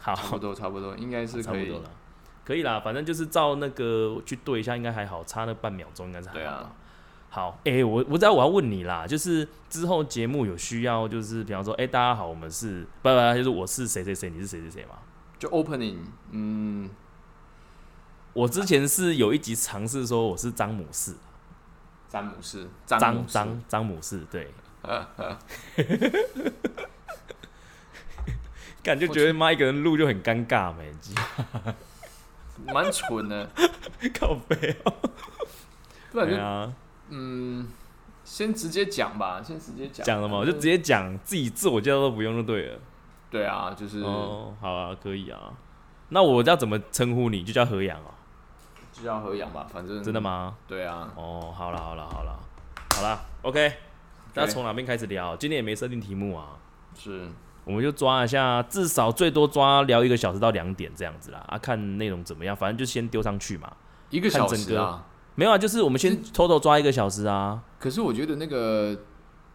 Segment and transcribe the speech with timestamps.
[0.00, 1.42] 好，差不多差不多，应该是可以。
[1.44, 1.78] 差不多。
[1.78, 1.90] 了，
[2.44, 6.72] 可以啦，反正就是照那个去对一下，应该还好，差那半秒钟应该是还对啊。
[7.32, 14.98] 好哎、我我知道我要问你啦，就是之后节目有需要，就是比方说，哎、大家好，我们是不不，就是我是谁谁谁，你是谁谁谁嘛。
[15.38, 15.98] 就 opening，
[16.32, 16.90] 嗯，
[18.32, 21.14] 我之前是有一集尝试说我是詹姆士，
[22.08, 24.52] 詹姆士，张张詹姆士，对，
[28.82, 30.90] 感觉觉得妈一个人录就很尴尬没，
[32.72, 33.48] 蛮蠢的，
[34.18, 34.92] 靠背哦，
[36.12, 36.72] 不然就对啊，
[37.08, 37.68] 嗯，
[38.24, 40.04] 先直接讲吧，先直接讲。
[40.04, 42.78] 讲了嘛，我就直接讲自己自我介绍都不用就对了。
[43.30, 45.52] 对啊，就是哦，好啊，可以啊。
[46.08, 47.44] 那我要怎么称呼你？
[47.44, 48.14] 就叫何阳哦。
[48.92, 50.20] 就叫何阳吧，反正真的？
[50.20, 50.56] 吗？
[50.66, 52.38] 对啊，哦，好了，好了，好了，
[52.94, 53.72] 好了，OK。
[54.34, 55.36] 那从哪边开始聊？
[55.36, 56.58] 今天也没设定题目啊，
[56.96, 57.28] 是
[57.70, 61.40] 我们就抓一下，至少最多抓聊一个小时到两点这样子啦。
[61.46, 63.70] 啊，看内容怎么样，反正就先丢上去嘛。
[64.10, 65.06] 一个小时啊。
[65.36, 67.62] 没有啊，就是我们先偷偷抓一个小时啊。
[67.78, 68.98] 可是我觉得那个，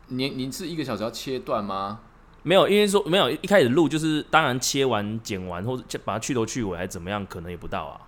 [0.08, 2.00] 您您是一个小时要切断吗？
[2.42, 8.02] 没有，因为说没有一开始录就是，当然切完剪完或者把它去头去尾还是怎么样，可能也不到啊。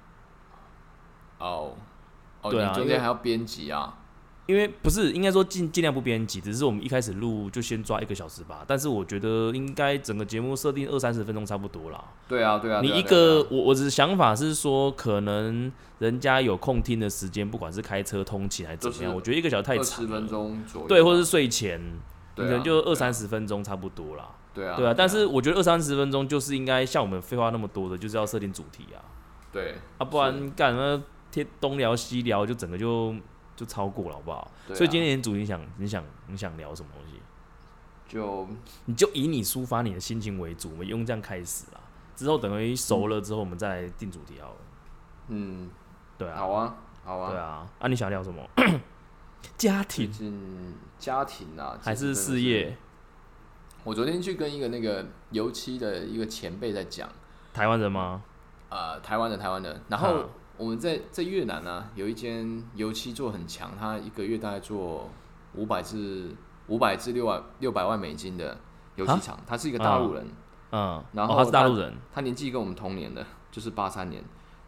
[1.39, 1.73] 哦，
[2.41, 3.93] 哦，对啊中间还要编辑啊？
[4.47, 8.63] 因为不是应该说尽尽量不编辑，只是我们一开始录就先抓一个小时吧。
[8.65, 12.03] 但是我觉得应该整个节目设定二三十分钟差不多啦。
[12.27, 12.79] 对啊，对啊。
[12.81, 20.01] 你一个我我的想法是说，可能人家有空听的时间，不管是开车通勤还是怎么样，我觉得一个小时太二长。
[20.01, 21.79] 十分钟左右啊，对，或者是睡前，
[22.35, 24.29] 可能就二三十分钟差不多啦。
[24.53, 28.97] 对啊，对啊，但是我觉得二三十分钟就是应该像我们废话那么多的，就是要设定主题啊，
[29.51, 33.13] 对啊，不然干什么贴东聊西聊，就整个就
[33.57, 34.37] 就超过了，好不好？
[34.37, 37.19] 啊所以今天的主题你想你想你想聊什么东西，
[38.07, 38.47] 就
[38.85, 41.81] 你就以你抒发你的心情为主，我们用这样开始啦。
[42.15, 44.57] 之后等于熟了之后，我们再来定主题好了。
[45.27, 45.69] 嗯，
[46.17, 48.47] 对啊，好啊，好啊，对啊，啊，你想聊什么？
[49.57, 52.77] 家最庭近家庭啊，还是事业？
[53.83, 57.09] 我昨天去跟一个那个油漆的一个前辈在讲，
[57.53, 58.21] 台湾人吗？
[58.69, 65.09] 呃，台湾的台湾的，然后嗯我们在在越南呢、有一间油漆做很强，他一个月大概做
[65.53, 66.31] 五百至
[66.67, 68.57] 五百至六百六百万美金的
[68.95, 70.27] 油漆厂，他是一个大陆人，
[70.71, 74.23] 嗯，然后哦他是大陆人，他年纪跟我们同年的，就是八三年，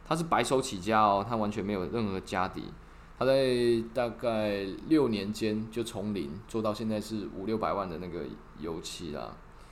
[0.07, 2.65] 他是白手起家哦，他完全没有任何家底，
[3.17, 8.21] 他在大概六年间就从零做到现在是五六百万的那个
[8.59, 9.31] 油漆啦。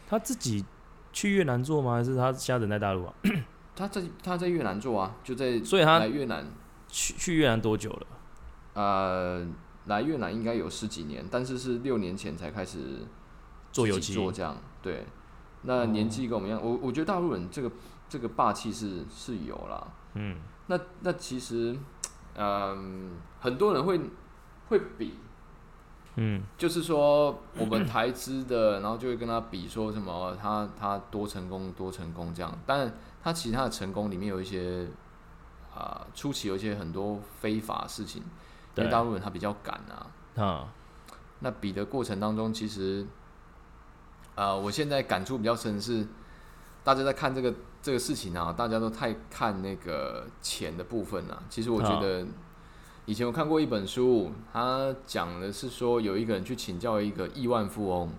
[0.09, 0.66] 他自己
[1.13, 1.94] 去越南做吗？
[1.94, 3.13] 还是他家人在大陆啊？
[3.77, 6.45] 他在他在越南做啊，就在所以他来越南，
[6.89, 8.07] 去去越南多久了？
[8.73, 9.47] 呃，
[9.85, 13.05] 来越南应该有十几年，但是是六年前才开始
[13.71, 15.05] 做油漆做这样，对。
[15.63, 17.71] 那年纪跟我们一样，我我觉得大陆人这个
[18.07, 20.37] 这个霸气是是有啦，嗯，
[20.67, 21.75] 那那其实，
[22.35, 23.99] 嗯，很多人会
[24.69, 25.16] 会比，
[26.16, 32.93] 嗯，就是说我们台资的，然后就会跟他比说什么他他多成功多成功这样，但
[33.27, 34.88] 他其实他的成功里面有一些
[35.75, 40.67] 啊、初期有一些很多非法的事情，因为对大陆人他比较赶啊，啊，
[41.39, 43.05] 那比的过程当中，其实，
[44.35, 46.07] 呃，我现在感触比较深的是，
[46.85, 51.43] 大家在看这个这个事情啊，大家都太看那个钱的部分了。
[51.49, 52.25] 其实我觉得，
[53.05, 58.09] 以前我看过一本书，他讲的是说，有一个人去请教一个亿万富翁，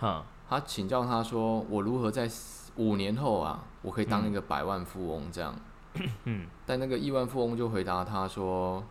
[0.00, 2.28] 哈，他请教他说，我如何在
[2.76, 5.54] 五年后啊，我可以当一个百万富翁这样。
[6.24, 8.84] 嗯，但那个亿万富翁就回答他说：“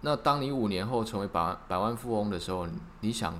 [0.00, 2.66] 那当你五年后成为百万百万富翁的时候，
[3.00, 3.34] 你想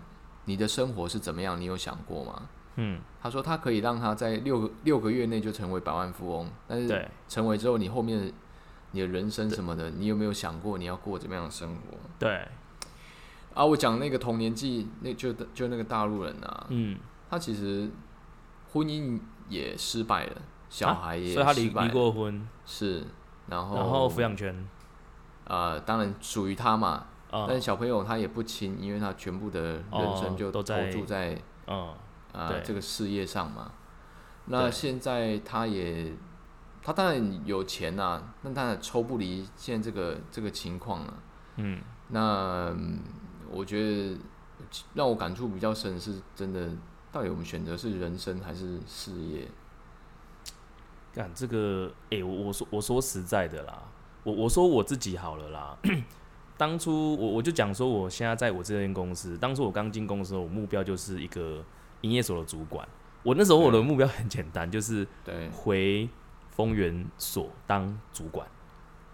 [0.45, 1.59] 你的生活是怎么样？
[1.61, 2.43] 你有想过吗？”
[2.77, 8.33] 嗯，他说他可以让他在六个六个月内就成为百万富翁，但是对，成为之后，你后面
[8.93, 11.99] 你的人生什么的，你有没有想过你要过怎么样的生活？
[12.19, 12.47] 对，
[13.55, 17.91] 啊，我讲那个童年纪，那就就那个大陆人啊，嗯，他其实
[18.73, 20.37] 婚姻也失败了，
[20.69, 23.05] 小孩也啊所以他离离过婚，是，
[23.49, 24.69] 然后然后抚养权，
[25.45, 27.47] 呃，当然属于他嘛，啊。
[27.49, 31.37] 但是小朋友他也不亲，因为他全部的人生哦就投都在注在
[31.67, 31.95] 嗯，
[32.33, 33.73] 呃这个事业上嘛。
[34.47, 36.13] 那现在他也，
[36.83, 41.15] 他当然有钱呐、那当然抽不离现在这个这个情况了、
[41.57, 43.01] 嗯，那、嗯
[43.51, 44.17] 我觉得
[44.95, 46.71] 让我感触比较深，是真的，
[47.13, 49.47] 到底我们选择是人生还是事业？
[51.13, 53.83] 干这个，哎、我我说我说实在的啦，
[54.23, 55.77] 我我说我自己好了啦。
[56.57, 61.65] 当初我我就讲说，我现在在我这间公司，当初我刚进公司我目标就是一个
[62.03, 62.87] 营业所的主管。
[63.23, 66.09] 我那时候我的目标很简单，就是对，回
[66.51, 68.47] 丰原所当主管。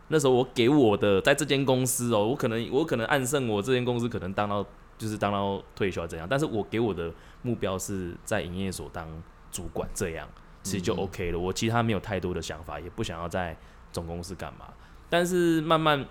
[0.08, 4.66] 那时候我给我的在这间公司哦，我可能我可能暗胜我这间公司可能当到
[4.98, 7.12] 就是当到退休怎样，但是我给我的
[7.42, 9.06] 目标是在营业所当
[9.50, 10.28] 主管，这样
[10.62, 11.38] 其实就 OK 了。
[11.38, 13.56] 我其他没有太多的想法，也不想要在
[13.92, 14.66] 总公司干嘛。
[15.08, 16.04] 但是慢慢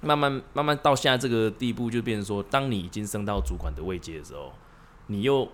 [0.00, 4.52] 慢慢慢慢到现在这个地步，就变成说，当你已经升到主管的位阶的时候，
[5.06, 5.48] 你又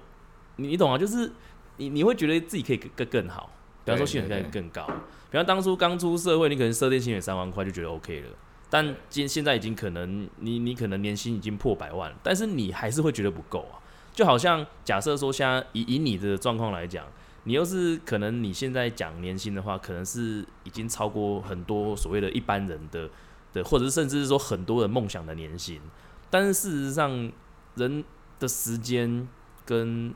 [0.56, 0.96] 你你懂啊？
[0.96, 1.30] 就是
[1.76, 3.50] 你你会觉得自己可以更更好，
[3.84, 4.86] 比方说薪水可以更高。
[5.30, 8.28] 比方当初刚出社会，你可能设定薪水三万块就觉得 OK 了，
[8.70, 13.82] 但今现在已经可能你你可能年薪已经破百万，但是你还是会觉得不够啊。
[14.14, 17.06] 就好像假设说，现在以以你的状况来讲，
[17.44, 23.10] 你又是可能你现在讲年薪的话，可能是已经超过很多所谓的一般人的
[23.52, 25.80] 的，或者是甚至是说很多人梦想的年薪，
[26.28, 27.32] 但是事实上
[27.74, 28.04] 人
[28.38, 29.26] 的时间
[29.64, 30.14] 跟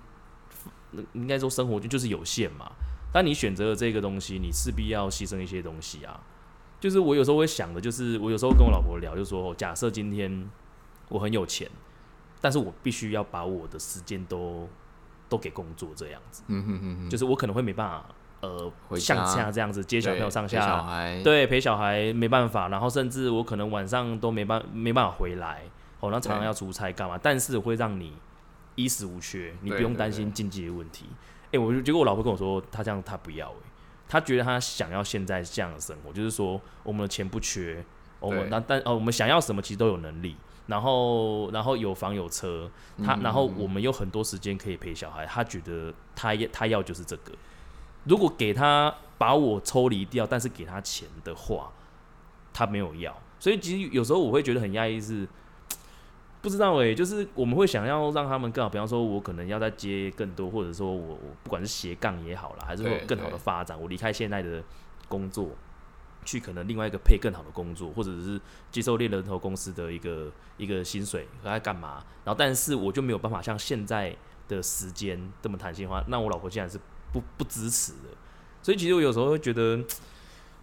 [1.13, 2.71] 应该说生活就就是有限嘛。
[3.13, 6.21] 当你选择了这个东西，你势必要牺牲一些东西啊。
[6.85, 10.51] 就是我有时候会想的，就是我有时候跟我老婆聊，就说假设今天
[11.09, 11.67] 我很有钱，
[12.43, 14.69] 但是我必须要把我的时间都
[15.31, 16.43] 都给工作这样子。
[16.49, 18.05] 嗯哼哼哼就是我可能会没办法，
[18.43, 20.61] 呃，像像这样子接小朋友上下，
[21.23, 25.63] 对，陪小孩没办法，然后甚至我可能晚上都没办没办法回来，
[26.01, 27.19] 哦，那常常要出差干嘛？
[27.23, 28.13] 但是会让你
[28.75, 31.07] 衣食无缺，你不用担心经济的问题。
[31.51, 33.71] 哎，我就结果我老婆跟我说，她这样她不要，哎，
[34.15, 37.85] 她觉得他想要现在这样的生活，就是说我们的钱不缺，
[38.21, 40.37] 我们那但哦，我们想要什么其实都有能力，
[40.69, 42.71] 然后然后有房有车，
[43.05, 47.33] 他然后我们有很多时间可以陪小孩，他觉得他要她要就是这个，
[48.05, 51.73] 如果给他把我抽离掉，但是给他钱的话，
[52.53, 55.27] 他没有要，所以其实有时候我会觉得很压抑是。
[56.45, 64.63] 不知道诶，就是我们会想要让他们更好，比方说，我可能要再接更多，或者说我我不管是斜杠也好啦，还是说更好的发展，我离开现在的
[65.09, 65.49] 工作，
[66.23, 68.39] 去可能另外一个配更好的工作，或者是
[68.71, 72.05] 接受猎人头公司的一个一个薪水，和他干嘛？
[72.27, 74.15] 然后，但是我就没有办法像现在
[74.47, 76.79] 的时间这么弹性化，那我老婆竟然是
[77.11, 78.11] 不不支持的，
[78.61, 79.83] 所以其实我有时候会觉得。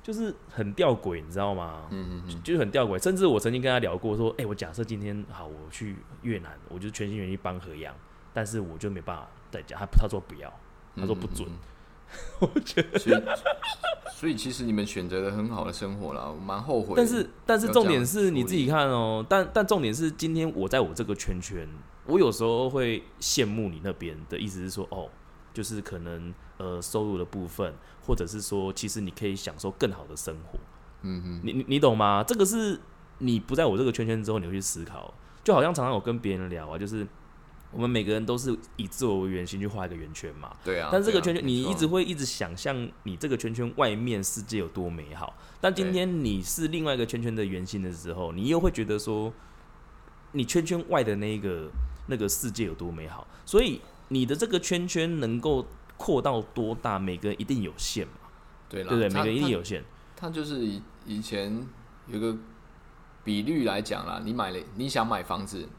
[0.03, 1.87] 就是很吊诡，你知道吗？
[1.91, 3.01] 嗯嗯就是很吊诡。
[3.01, 7.95] 甚至我曾经跟他聊过，说：“哎，我假设今天好，我去越南，我就全心全意帮河阳，
[8.33, 10.51] 但是我就没办法在家。”他他说不要，
[10.95, 11.47] 他说不准。
[12.39, 13.21] 我觉得， 所以
[14.11, 16.93] 所以其实你们选择了很好的生活了，我蛮后悔。
[16.97, 21.67] 但是但是重点是你自己看哦，但但重点是今天我在我这个圈圈，
[22.05, 25.07] 我有时候会羡慕你那边的意思是说，哦，
[25.53, 26.33] 就是可能。
[26.61, 27.73] 呃，收入的部分，
[28.05, 30.59] 或者是说，其实你可以享受更好的生活。
[31.01, 32.23] 嗯哼，你你你懂吗？
[32.23, 32.79] 这个是
[33.17, 35.11] 你不在我这个圈圈之后，你会去思考。
[35.43, 37.07] 就好像常常我跟别人聊啊，就是
[37.71, 40.55] 我们每个人都是以自我为圆心去画一个圆圈嘛。
[40.63, 40.89] 对啊。
[40.91, 45.33] 但这个圈圈，你一直会一直想象你这个圈圈外面世界有多美好。
[45.59, 49.33] 但今天你是另外一个圈圈的圆心的时候，你又会觉得说，
[50.33, 51.71] 你圈圈外的那个
[52.05, 53.25] 那个世界有多美好。
[53.47, 55.65] 所以你的这个圈圈能够。
[56.01, 56.97] 扩到多大？
[56.97, 58.13] 每个人一定有限嘛？
[58.67, 59.83] 对啦，对对，每个人一定有限。
[60.15, 61.67] 他就是以以前
[62.07, 62.35] 有个
[63.23, 65.69] 比率来讲啦，你买了，你想买房子，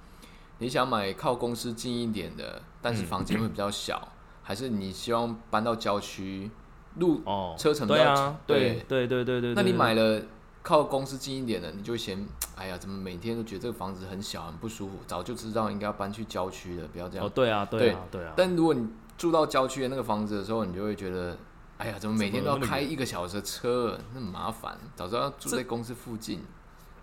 [0.58, 4.06] 你想买靠公司近一点的，但是房间会比较小，
[4.44, 6.50] 还是你希望搬到郊区，
[6.98, 8.38] 路哦车程比较长？
[8.46, 9.54] 对对对对对。
[9.54, 10.22] 那你买了
[10.62, 12.24] 靠公司近一点的，你就嫌
[12.54, 14.98] 哎呀，怎么每天都觉得这个房子很小，很不舒服？
[15.06, 17.26] 早就知道应该要搬去郊区的，不要这样。
[17.26, 18.32] 哦，对啊，对啊，对啊。
[18.36, 21.36] 但如果你住到郊区的那个房子的时候，你就会觉得，
[21.78, 24.78] 哎呀，怎么每天都要开一个小时的车，那么麻烦。
[24.94, 26.42] 早知道住在公司附近。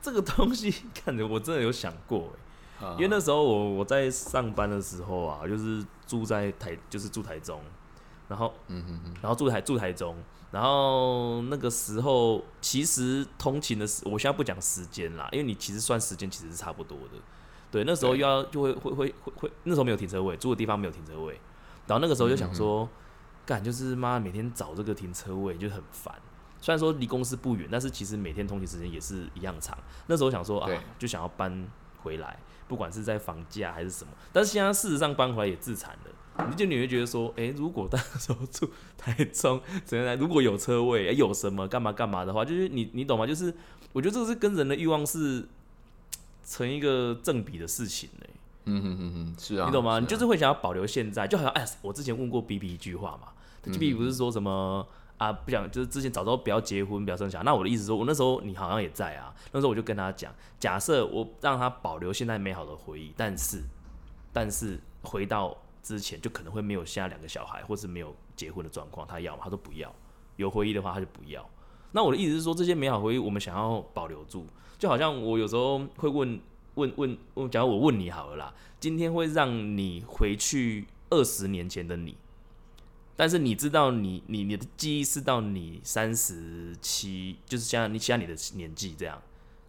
[0.02, 2.30] 这个东西，看着我真的有想过
[2.82, 7.62] 哎， 因为那时候我我在上班的时候啊，就是住在台，就是住台中，
[8.28, 10.16] 然后，嗯嗯嗯，然后住台住台中，
[10.52, 17.20] 然后那个时候其实通勤的时，我现在不讲时间啦，因为你其实算时间其实是差不多的。
[17.70, 21.40] 对，那时候又要就会会会会会，那时候没有停车位，住的地方没有停车位。
[21.90, 22.88] 然后那个时候就想说，
[23.48, 26.14] 干就是妈每天找这个停车位就很烦。
[26.62, 29.76] 虽然说离公司不远，但是其实每天通勤时间也是一样长。
[30.06, 30.70] 那时候想说啊，
[31.00, 31.68] 就想要搬
[32.04, 34.12] 回来，不管是在房价还是什么。
[34.32, 36.46] 但是现在事实上搬回来也自残了。
[36.50, 43.26] 你就你会觉得说，哎，如果到时候住台中怎样来，如果有车位，有什么干嘛干嘛的话，就是你你懂吗？
[43.26, 43.54] 就是
[43.92, 45.48] 我觉得这个是跟人的欲望是
[46.46, 48.26] 成一个正比的事情呢。
[48.70, 50.00] 嗯哼哼哼，是啊，你懂吗？
[50.00, 53.30] 你就是会想要保留现在，就好像哎，我之前问过 B B 一句话嘛
[53.64, 54.86] ，B B 不是说什么
[55.18, 57.44] 啊，不想就是之前早知道不要结婚，不要生小孩。
[57.44, 63.64] 那我的意思说，我那时候你好像也在啊，那时候我就跟他讲，假设我让他保留现在美好的回忆，但是
[64.32, 69.42] 但是回到之前就可能会没有下两个小孩，或是没有结婚的状况，他要吗？
[69.44, 69.94] 他说不要。
[70.38, 71.46] 有回忆的话，他就不要。
[71.92, 74.46] 那我的意思是说，这些美好回忆我们想要保留住，
[74.78, 76.40] 就好像我有时候会问
[76.76, 82.16] 问问问，假如我问你好了啦，今天会让你回去二十年前的你，
[83.16, 89.22] 但是你知道你你你的记忆是到你三十七，就是像你像你的年纪这样，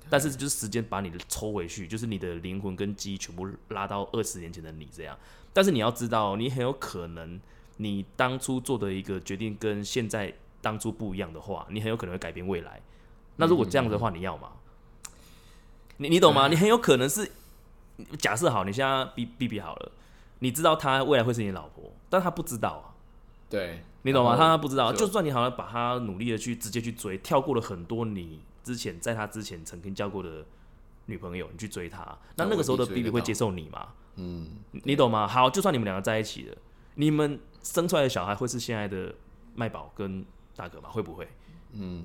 [0.09, 5.19] 但是就是时间把你的抽回去，就是你的灵魂跟记忆全部拉到二十年前的你这样。
[5.53, 7.41] 但是你要知道，你很有可能
[7.77, 10.35] 你当初做的一个决定跟现在。
[10.63, 12.83] 当初不一样的话，你很有可能会改变未来。
[13.37, 14.53] 那如果这样的话，你要吗？
[16.01, 16.49] 你你懂吗？
[16.49, 17.31] 你很有可能是
[18.19, 19.93] 假设好，你现在 B B B 好了，
[20.39, 22.97] 你知道他未来会是你老婆，但他不知道啊。
[23.49, 24.37] 对，你懂吗？
[24.37, 30.45] 他不知道，就算你好像把他努力的去直接去追，跳过了很多你之前在他之前曾经交过的
[31.07, 33.89] 女朋友，你去追他，那那个时候的 B B 会接受你吗？
[34.17, 35.27] 嗯，你懂吗？
[35.27, 36.57] 好，就算你们两个在一起了，
[36.95, 39.15] 你们生出来的小孩会是现在的
[39.55, 40.25] 麦宝跟。
[40.57, 41.27] 大哥吗，会不会？
[41.73, 42.05] 嗯，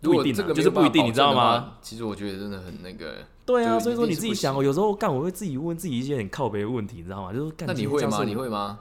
[0.00, 1.74] 不一定，就是不一定，你知道吗？
[1.82, 3.16] 其实我觉得真的很那个。
[3.44, 7.32] 对啊，所以说你自己想哦，有时候干我会自己问自己一些很靠背的问题，你知道吗？
[7.32, 7.66] 就是干。
[7.66, 8.24] 那你会吗？
[8.24, 8.80] 你会吗？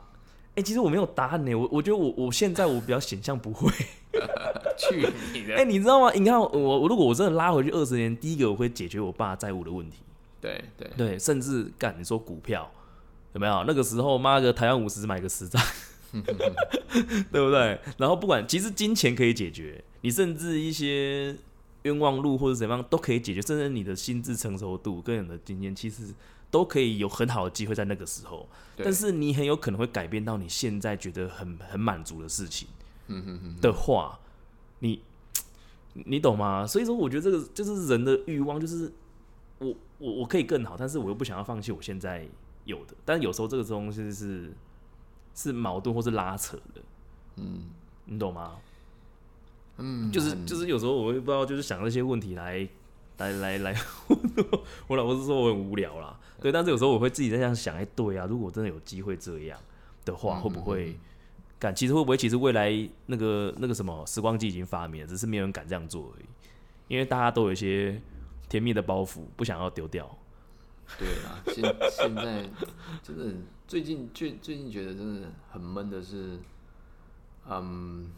[0.55, 1.53] 哎，其实我没有答案呢。
[1.55, 3.71] 我我觉得我我现在我比较显像不会。
[4.77, 5.55] 去你的！
[5.55, 6.11] 哎，你知道吗？
[6.13, 9.97] 你看我我如果我真的拉回去二十年，第一个我会解决我爸债务的问题。
[10.41, 12.69] 对对对，甚至干你说股票
[13.33, 13.63] 有没有？
[13.67, 15.61] 那个时候妈个台湾五十买个十张。
[17.31, 17.79] 对不对？
[17.97, 21.35] 然后不管，其实金钱可以解决，你甚至一些
[21.83, 26.13] 冤枉路或者怎么样都可以解决，甚至你的心智成熟度、跟你的经验，其实
[26.51, 28.47] 都可以有很好的机会在那个时候。
[28.77, 32.67] 但是你很有可能会改变到你现在觉得很很满足的事情。
[33.61, 34.19] 的话，
[34.79, 35.01] 你
[35.93, 36.65] 你懂吗？
[36.65, 38.91] 所以说，我觉得这个就是人的欲望，就是
[39.57, 42.27] 我我我可以更好，但是我又不想要放弃我现在
[42.65, 42.93] 有的。
[43.03, 44.51] 但是有时候这个东西是。
[45.35, 46.81] 是矛盾或是拉扯的，
[47.37, 47.61] 嗯，
[48.05, 48.57] 你懂吗？
[49.79, 52.67] 嗯，就是就是有时候我会不知道，就是想那些问题来
[53.17, 53.75] 来来来，
[54.87, 59.59] 我老婆是说我很无聊啦，对，但是有时候我会自己在这样想，哎，对啊，如果真的有机会这样
[60.05, 60.97] 的话，会不会
[61.57, 61.73] 敢？
[61.73, 62.15] 其实会不会？
[62.15, 62.71] 其实未来
[63.05, 66.25] 那个那个什么时光机已经发明了，只是没有人敢这样做而已，
[66.87, 68.01] 因为大家都有一些
[68.47, 70.09] 甜蜜的包袱，不想要丢掉。
[70.97, 72.49] 对啊，现现在
[73.03, 73.35] 真的
[73.67, 76.39] 最近最最近觉得真的很闷的是，
[77.47, 78.09] 嗯，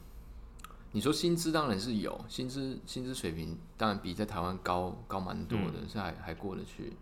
[0.94, 6.94] 你说薪资当然是有薪资，薪资水平当然比在台湾高高蛮多的，是还还过得去。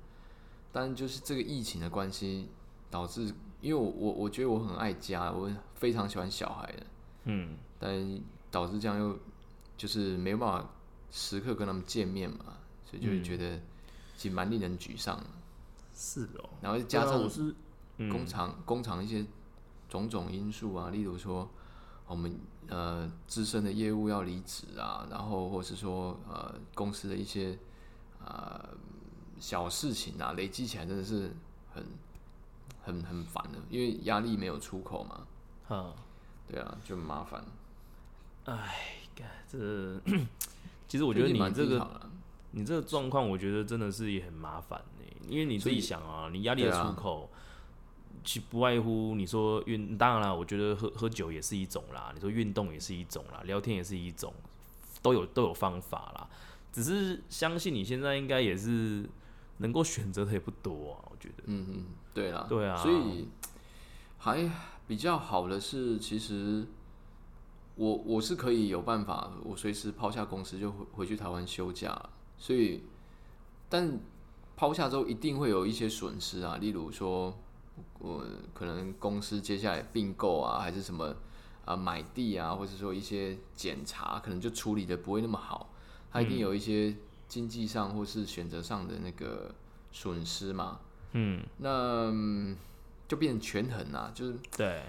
[0.72, 2.48] 但就是这个疫情的关系，
[2.92, 6.86] 导致因为我我我觉得我很爱家，我非常喜欢小孩的，
[7.24, 9.18] 嗯，但导致这样又
[9.76, 10.70] 就是没有办法
[11.10, 13.60] 时刻跟他们见面嘛，所以就会觉得
[14.16, 15.26] 其实蛮令人沮丧的。
[15.96, 17.56] 是哦，然后加上我是
[17.98, 19.26] 工厂工厂一些
[19.90, 21.50] 种种因素啊，例如说
[22.06, 27.58] 我们呃自身的业务要离职啊，然后或是说呃公司的一些
[28.24, 28.70] 呃
[29.40, 31.32] 小事情啊，累积起来真的是
[31.74, 31.86] 很
[32.82, 35.28] 很很烦的，因为压力没有出口嘛。
[35.68, 35.94] 啊，
[36.48, 37.44] 对啊，就麻烦。
[38.46, 38.98] 哎，
[39.48, 40.00] 这
[40.88, 42.10] 其实我觉得你这个
[42.52, 44.82] 你这个状况，我觉得真的是也很麻烦。
[45.28, 47.30] 因为你自己想啊，你压力的出口，
[48.24, 54.34] 其不外乎你说运，当然了，我觉得喝喝酒也是一种啦，你说运动也是一种啦，聊天也是一种，
[55.02, 56.30] 都有都有方法啦。
[56.72, 59.10] 只是相信你现在应该也是
[59.58, 61.44] 能够选择的也不多啊，我觉得。
[61.46, 62.76] 嗯嗯，对啦，对啊。
[62.78, 63.28] 所以
[64.18, 64.50] 还
[64.88, 66.66] 比较好的是，其实
[67.76, 72.84] 我我是可以有办法，我随时抛下公司就回回去台湾休假，所以
[73.68, 74.00] 但。
[74.60, 77.34] 抛下之后一定会有一些损失啊，例如说，
[78.00, 81.16] 我可能公司接下来并购啊，还是什么
[81.66, 85.70] 啊买地啊，或者说一些检查，可能就处理的不会那么好，
[86.12, 86.96] 它一定有一些
[87.28, 89.54] 经济上或是选择上的那个
[89.92, 90.80] 损失嘛。
[91.14, 92.14] 嗯，那
[93.08, 94.84] 就变成权衡啊，就是对，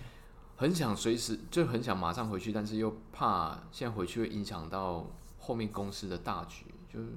[0.57, 5.07] 很想随时就很想马上回去，但是又怕现在回去会影响到
[5.39, 7.09] 后面公司的大局，就是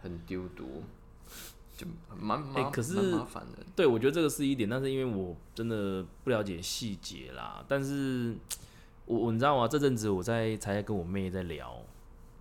[0.00, 0.82] 很丢毒。
[1.76, 1.86] 就
[2.18, 7.62] 蛮蛮可是麻烦的，对我觉得这个是一点，但是因为我真的不了解细节啦。
[7.68, 8.34] 但是
[9.04, 9.68] 我我你知道吗？
[9.68, 11.76] 这阵子我在才在跟我妹在聊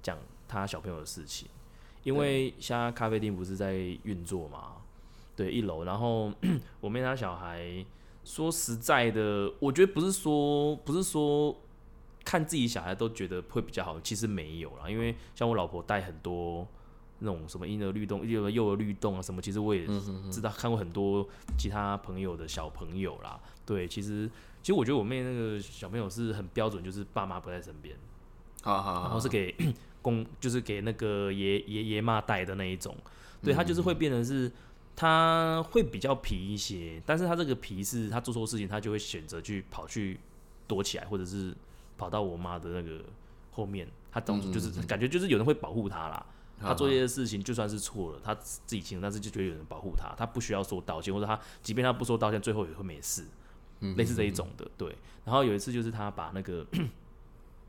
[0.01, 1.49] 讲她小朋友的事情，
[2.03, 3.73] 因为现在咖啡厅不是在
[4.03, 4.77] 运作嘛，
[5.35, 6.31] 对一楼，然后
[6.79, 7.85] 我妹她小孩
[8.23, 11.53] 说实在的，我觉得不是说不是说
[12.23, 16.65] 看自己小孩都觉得会比较好，其实没有啦，因为像我老婆带很多。
[17.19, 19.87] 那种什么婴儿律动、幼儿幼儿律动啊什么，其实我也
[20.31, 23.39] 知道看过很多其他朋友的小朋友啦。
[23.65, 24.29] 对，其实
[24.61, 27.95] 其实我觉得我妹那个小朋友是很标准，就是爸妈不在身边，
[28.63, 29.55] 好好好，然后是给
[30.01, 32.95] 公，就是给那个爷爷爷妈带的那一种。
[33.41, 34.51] 对他就是会变成是，
[34.95, 40.19] 他会比较皮一些，但是他这个皮是他做错事情，他就会选择去跑去
[40.67, 41.55] 躲起来，或者是
[41.97, 43.03] 跑到我妈的那个
[43.51, 46.25] 后面，他当初就是感觉就是有人会保护他啦。
[46.59, 53.25] 他做这些事情就算是错了，他自己清楚，但是就觉得有人保护他，他不需要说道歉，或者他即便他不说道歉，最后也会没事，
[53.95, 54.67] 类似这一种的。
[54.77, 56.65] 对，然后有一次就是他把那个。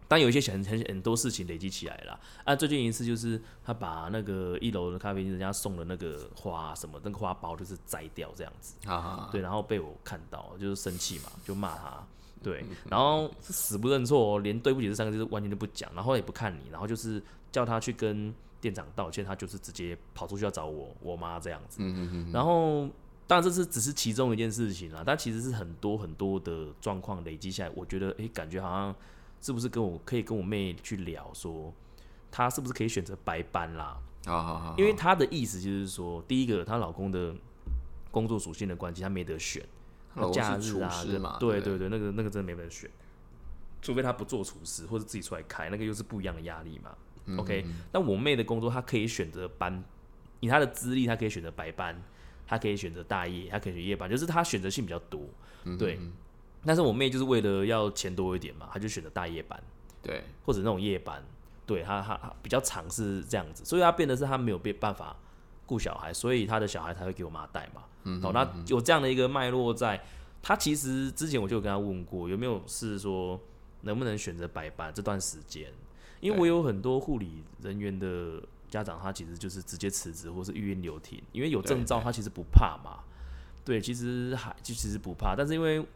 [0.08, 12.06] 当有一些很很很多事情累积起来了，啊，最近一次就是他把那个一楼的咖啡厅人家送的那个花什么那个花苞就是摘掉这样子，啊对，然后被我看到就是生气嘛，就骂他，
[12.40, 21.82] 对，然后死不认错，连对不起这三个字完全就不讲，然后也不看你，然后就是叫他去跟店长道歉，他就是直接跑出去要找我我妈这样子，
[22.32, 22.88] 然后
[23.26, 28.94] 当然这是只是其中一件事情啦，但其实是很多很多的状况累积下来，我觉得诶，感觉好像。
[29.38, 31.72] 是不是跟我可以跟我妹去聊说，
[32.32, 33.96] 她是不是可以选择白班啦？
[34.24, 37.32] 好好好，因为她的意思就是说，第一个她老公的
[38.10, 39.62] 工作属性的关系，她没得选，
[40.32, 42.90] 假日啊，对对对，那个那个真的没得选，
[43.82, 46.96] 除非她不做厨师或者自己出来开，那个又是不一样的压力嘛。
[47.36, 49.82] OK，那我妹的工作她可以选择班，
[50.40, 52.00] 以她的资历，她可以选择白班，
[52.46, 55.28] 她可以选择大夜，她可以选夜班，就是她选择性比较多，
[55.78, 55.98] 对。
[56.64, 59.62] 但是我妹就是为了要钱多一点嘛，她就选择大夜班，
[60.02, 61.24] 对，或者那种夜班，
[61.64, 65.16] 对她她比较长是这样子，所以她变得是她没有被办法
[65.64, 67.82] 顾小孩，所以她的小孩才会给我妈带嘛。
[68.02, 70.02] 嗯，好，那有这样的一个脉络在，
[70.42, 73.40] 她其实之前我就跟她问过，有没有是说
[73.82, 75.72] 能不能选择白班这段时间，
[76.20, 83.00] 因为我有很多护理人员的家长，他其实就是直接辞职或是预约留停，因为有证照，他其实不怕嘛。
[83.64, 85.86] 对，其实还就其实不怕，但是因为。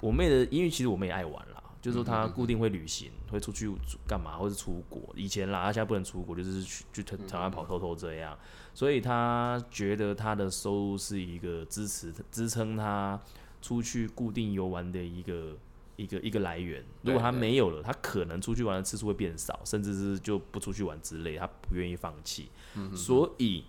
[0.00, 3.72] 我妹的，因为其实我妹爱玩啦，就是说她固定会旅行，会出去
[4.06, 5.00] 干嘛，或是出国。
[5.16, 8.36] 以前啦，她现在不能出国，就是去去台湾跑偷偷这样。
[8.74, 13.18] 所以她觉得她的收入是一个支持支撑她
[13.62, 15.56] 出去固定游玩的一个
[15.96, 16.84] 一个一个来源。
[17.02, 22.48] 如果他没有了，他可能出去玩的次数会变少，甚至是就不出去玩之类，他不愿意放弃。
[22.94, 23.64] 所以，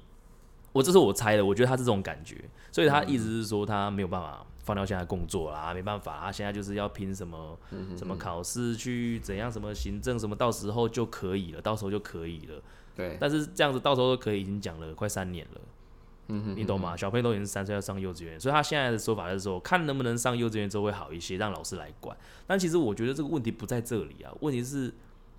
[0.71, 2.43] 我这是我猜的，我觉得他是这种感觉。
[2.71, 4.45] 所以他一直是说，他没有办法。
[4.65, 7.55] 放掉现在工作啦，没办法，他现在就是要拼什么
[7.95, 12.59] 什么考试，去怎样什么行政什么，到时候就可以了，到时候就可以了。
[12.95, 15.61] 对，但是这样子到时候都可以，已经讲了快三年了。
[16.27, 16.95] 嗯你懂吗？
[16.97, 22.15] 小朋友都已经三岁要上幼稚园，所以他现在的说法是说，看能不能上幼稚园之后会好一些，让老师来管。
[22.47, 24.93] 但其实我觉得这个问题不在这里啊，问题是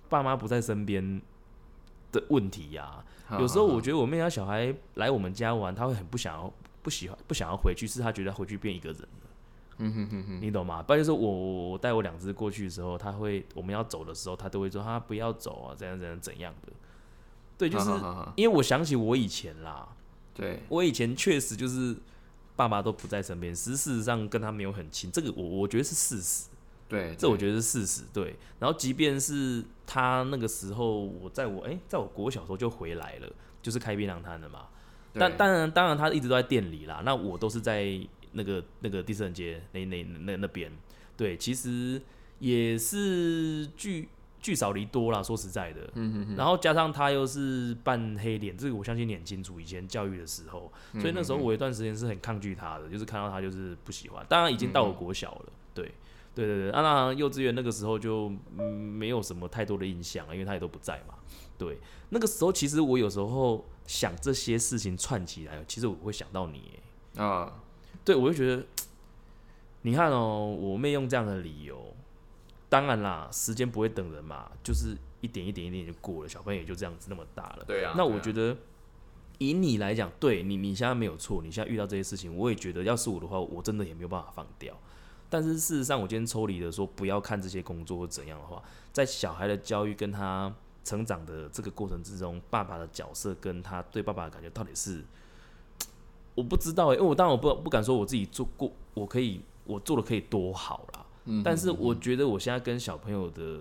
[0.09, 1.21] 爸妈不在身边
[2.11, 3.03] 的问题呀。
[3.39, 6.53] 有时候我觉得我妹家小孩来我们家玩，他会很不想要。
[6.83, 9.29] 不喜欢不想要回去，是他觉得回去变一个人了。
[9.79, 10.81] 嗯哼哼哼，你懂吗？
[10.81, 16.71] 不然就是我我带我两只过去的时候，他会我们要走的时候，他都会说他不要走啊，怎样怎样怎样的。
[17.57, 17.89] 对，就是
[18.37, 19.96] 因为我想起我以前啦，
[20.37, 21.95] 对我以前确实就是
[22.55, 26.47] 爸爸都不在身边，实事实上跟他没有很亲，这个我我觉得是事实。
[26.87, 28.03] 对，这我觉得是事实。
[28.13, 33.29] 对，然后即便是他那个时候，我在我哎，在我国小时候就回来了，
[33.61, 34.67] 就是开槟榔摊的嘛。
[35.13, 37.01] 但当然，当然，他一直都在店里啦。
[37.03, 37.99] 那我都是在
[38.31, 40.71] 那个那个第四街那那那那边。
[41.17, 42.01] 对，其实
[42.39, 44.07] 也是聚
[44.39, 45.21] 聚少离多啦。
[45.21, 49.59] 说实在的，嗯然后加上他又是扮黑脸，这个我相信你很清楚。
[49.59, 54.25] 以前教育的时候，所以那时候我有一段时间是很抗拒他的，就是看到他就是不喜欢。
[54.29, 55.91] 当然已经到了国小了，对，
[56.35, 56.71] 对对对。
[56.71, 61.15] 啊，那幼稚园那个时候就没有什么太多的印象，因为他也都不在嘛。
[61.57, 63.65] 对，那个时候其实我有时候。
[63.87, 66.77] 想这些事情串起来，其实我会想到你
[67.15, 67.49] 啊，
[68.03, 68.65] 对我就觉得，
[69.83, 71.95] 你看哦，我妹用这样的理由，
[72.69, 77.63] 当然啦，时间不会等人嘛，就是一点一点一点就过了，小朋友也就这样子那么大了。
[77.65, 78.55] 对啊，那我觉得
[79.37, 84.75] 以你来讲，对你你现在没有错，你现在遇到这些事情，我也觉得要是我的话，我真的也没有办法放掉。
[85.29, 90.53] 但是事实上，我今天抽离的说不要看这些工作或怎样的话，在小孩的教育跟他。
[90.83, 95.03] 成长的这个过程之中，爸爸的角色跟他对爸爸的感觉到底是，
[96.33, 100.96] 我不知道哎，因为我当然我不不敢说我自己做过，我可以我做的可以多好啦，
[101.27, 103.59] 嗯，但是我觉得我现在跟小朋友的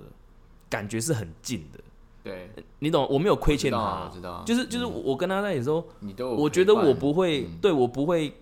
[0.69, 1.81] 感觉是很近的，
[2.25, 2.49] 对，
[2.79, 8.35] 你懂，我没有亏欠他，知道，就是就是我跟他在一起时候，你都我觉得我不会，对我不会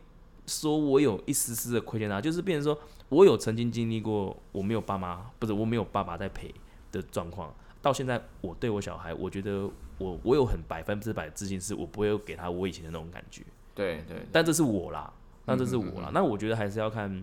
[0.46, 6.54] 说我有一丝丝的亏欠他，就是变成说我有曾经经历过我没有爸妈，不是我没有爸爸在陪
[6.92, 7.52] 的状况。
[7.82, 13.42] 到现在我对我小孩，我觉得我我有很百分之百自信，是我不会给他我以前的那种感觉。
[13.74, 15.12] 对对，但这是我啦，
[15.44, 16.06] 那这是我啦。
[16.06, 16.14] 嗯嗯嗯。
[16.14, 17.22] 那我觉得还是要看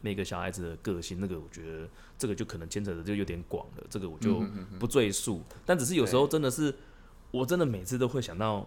[0.00, 4.44] 每个小孩子的个性，那个我觉得这个就可能牵扯的就有点广了，这个我就
[4.78, 5.42] 不赘述。
[5.66, 6.74] 但只是有时候真的是，
[7.30, 8.66] 我真的每次都会想到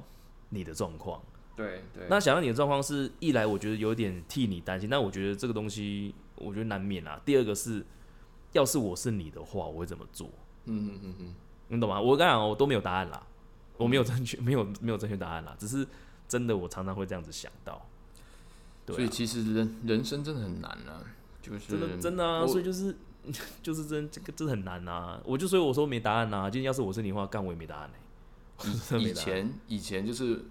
[0.50, 1.22] 你的状况。
[1.56, 7.22] 对对，那想到你的状况是一来，我觉得有点替你担心，但我觉得这个东西，我觉得难免啊。
[7.26, 7.86] 第二个是，
[8.54, 10.28] 要是我是你的话，我会怎么做？
[10.66, 11.36] 嗯嗯嗯嗯，
[11.68, 12.00] 你懂吗？
[12.00, 13.22] 我刚讲我都没有答案啦，
[13.78, 15.86] 我没有正确，没有没有正确答案啦，只是
[16.28, 17.86] 真的我常常会这样子想到。
[18.86, 21.04] 对、啊，所以其实人人生真的很难啊，
[21.42, 22.96] 就是真的真的啊，所以就是
[23.62, 25.22] 就是真这个真的很难啊。
[25.26, 26.50] 我就所以我说没答案啊。
[26.50, 30.44] 今天要是我是你的话，干我也没答案呢、 以前以前就是，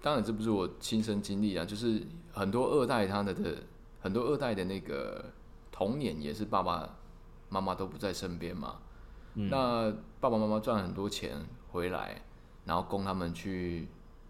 [0.00, 2.02] 当然这不是我亲身经历啊，就是
[2.32, 3.56] 很多二代他的的
[4.00, 5.24] 很多二代的那个
[5.70, 6.98] 童年也是爸爸
[7.48, 8.78] 妈妈都不在身边嘛，
[9.34, 11.36] 嗯那爸爸妈妈赚很多钱
[11.70, 12.22] 回来，
[12.64, 13.88] 然后供他们去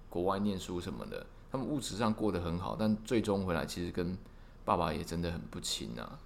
[0.09, 4.16] 国外念书什么的，他们物质上过得很好，但最终回来其实跟
[4.64, 6.18] 爸爸也真的很不亲啊。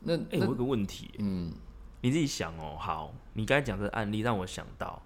[0.00, 1.52] 那哎、我有个问题、嗯，
[2.00, 2.76] 你自己想哦。
[2.78, 5.02] 好，你刚才讲这个案例让我想到，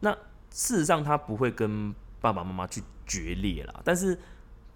[0.00, 0.12] 那
[0.50, 4.18] 事实上他不会跟爸爸妈妈去决裂啦，但是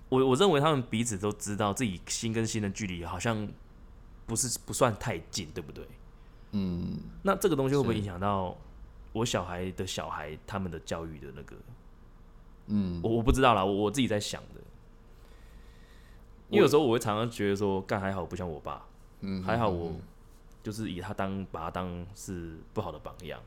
[0.09, 3.49] 我我认为他们彼此都知道自己心跟心的距离好像
[4.27, 5.87] 不是不算太近，对不对？
[6.53, 8.57] 嗯，那这个东西会不会影响到
[9.13, 11.57] 我小孩的小孩他们的教育的那个？
[12.69, 14.61] 嗯，我我不知道啦，我我自己在想的。
[16.49, 18.85] 因为有时候我会常常觉得说，干还好不像我爸，
[19.21, 19.93] 嗯，还好嗯我
[20.63, 23.41] 就是以他当把他当是不好的榜样。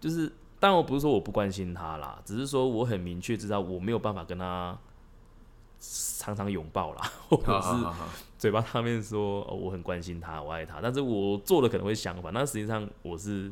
[0.00, 4.76] 就是当然我不是说我不关心他啦，只是说我很明确知道我没有办法跟他
[5.78, 7.68] 常常拥抱啦， 或者是
[8.38, 13.50] 嘴巴上面说、哦、我很关心他，我爱他，但是我做的可能会相反，但实际上我是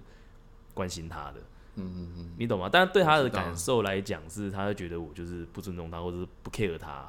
[0.75, 1.41] 关心他的，
[1.77, 2.69] 嗯嗯嗯，你懂吗？
[2.71, 7.09] 但是对他的感受来讲，是他会觉得我就是不尊重他，或者是不 care 他，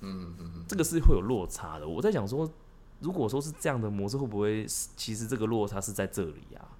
[0.00, 1.88] 嗯嗯嗯，这个是会有落差的。
[1.88, 2.50] 我在想说，
[3.00, 6.76] 如果说是这样的模式，会不会其实这个落差是在这里啊？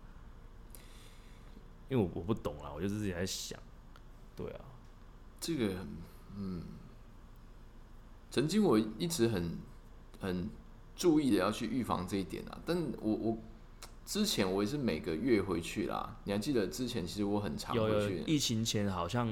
[1.88, 3.59] 因为我我不懂啦，我就自己在想，
[4.37, 4.61] 对啊，
[5.40, 5.74] 这个，
[6.37, 6.62] 嗯，
[8.31, 9.57] 曾经我一直很
[10.20, 10.50] 很
[10.94, 13.38] 注意的要去预防这一点啊，但我我
[14.04, 19.26] 之前我也是每个月回去啦，你还记得之前其实我很常回去，疫情前好像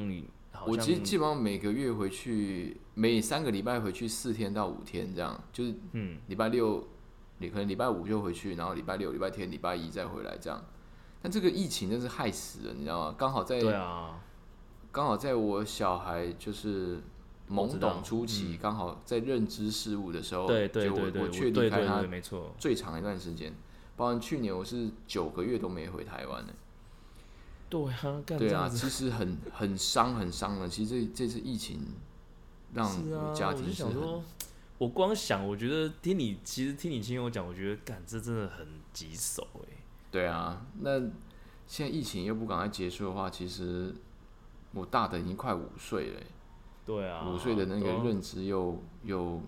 [0.67, 6.87] 我其实基本上每个月回去，每三个礼拜回去四天到五天这样，就是嗯礼拜六，
[7.39, 10.65] 你可能礼拜五就回去，然后礼拜六、礼拜天、礼拜一再回来这样。
[11.21, 13.15] 但这个疫情真是害死人，你知道吗？
[13.19, 14.21] 刚好在对啊，
[14.93, 17.03] 刚好在我小孩就是
[17.51, 23.53] 懵懂初期，刚好在认知事物的时候，对对就我对对，我确对离开他没错，最长一段时间，
[23.97, 26.53] 包括去年我是九个月都没回台湾呢。
[27.69, 30.69] 对啊，干对啊，其实很很伤很伤的。
[30.69, 31.81] 其实这这次疫情
[32.73, 34.23] 让是啊，我家庭是很想说，
[34.79, 39.77] 我光想，我觉得听你其实听你亲友讲，我觉得干这真的很棘手哎、
[40.11, 40.65] 对啊。
[40.81, 40.99] 那
[41.67, 43.95] 现在疫情又不赶快结束的话，其实
[44.73, 46.27] 我大的已经快五岁了欸。
[46.85, 49.41] 对啊，五岁的那个认知又又，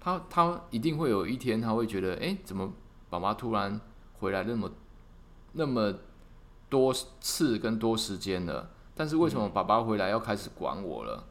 [0.00, 2.72] 他他一定会有一天他会觉得，哎、怎么
[3.08, 3.80] 爸爸突然
[4.14, 4.68] 回来那么
[5.52, 5.94] 那么
[6.72, 8.70] 多次跟多时间了？
[8.94, 11.22] 但是为什么爸爸回来要开始管我了？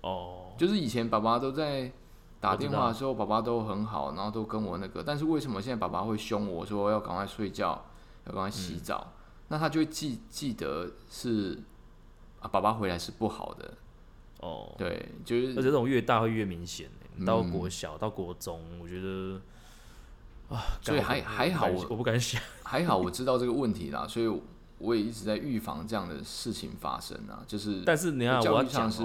[0.00, 1.92] 哦，就是以前爸爸都在
[2.40, 7.84] 打电话的时候，爸爸都很好，然后都跟我那个，但是为什么现在爸爸会凶我说要赶快睡觉，
[8.24, 9.12] 要赶快洗嗯澡？
[9.48, 11.62] 那他就会记记得是
[12.40, 13.74] 啊，爸爸回来是不好的，
[14.40, 19.38] 哦，对，就是而且这种越大会越明显、欸、到嗯国小、到国中，我觉得
[20.48, 22.40] 啊，所以还还好我我不敢想。
[22.64, 24.40] 还好我知道这个问题啦，所以
[24.78, 27.44] 我也一直在预防这样的事情发生啊。
[27.46, 29.02] 就是但是你看，我要讲是